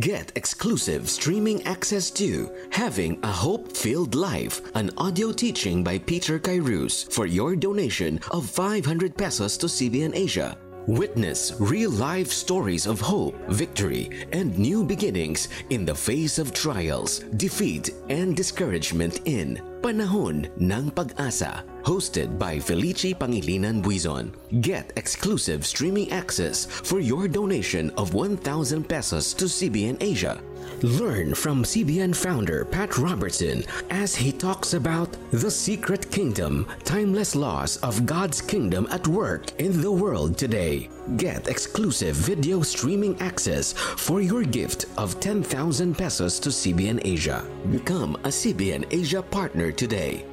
[0.00, 6.40] Get exclusive streaming access to Having a Hope Filled Life, an audio teaching by Peter
[6.40, 10.58] Kairos for your donation of 500 pesos to CBN Asia.
[10.86, 17.26] Witness real life stories of hope, victory, and new beginnings in the face of trials,
[17.34, 21.66] defeat, and discouragement in Panahon ng Pag-asa.
[21.82, 24.30] Hosted by Felici Pangilinan Buizon.
[24.62, 30.38] Get exclusive streaming access for your donation of 1,000 pesos to CBN Asia.
[30.82, 37.78] Learn from CBN founder Pat Robertson as he talks about the secret kingdom, timeless laws
[37.78, 40.90] of God's kingdom at work in the world today.
[41.16, 47.42] Get exclusive video streaming access for your gift of 10,000 pesos to CBN Asia.
[47.70, 50.26] Become a CBN Asia partner today.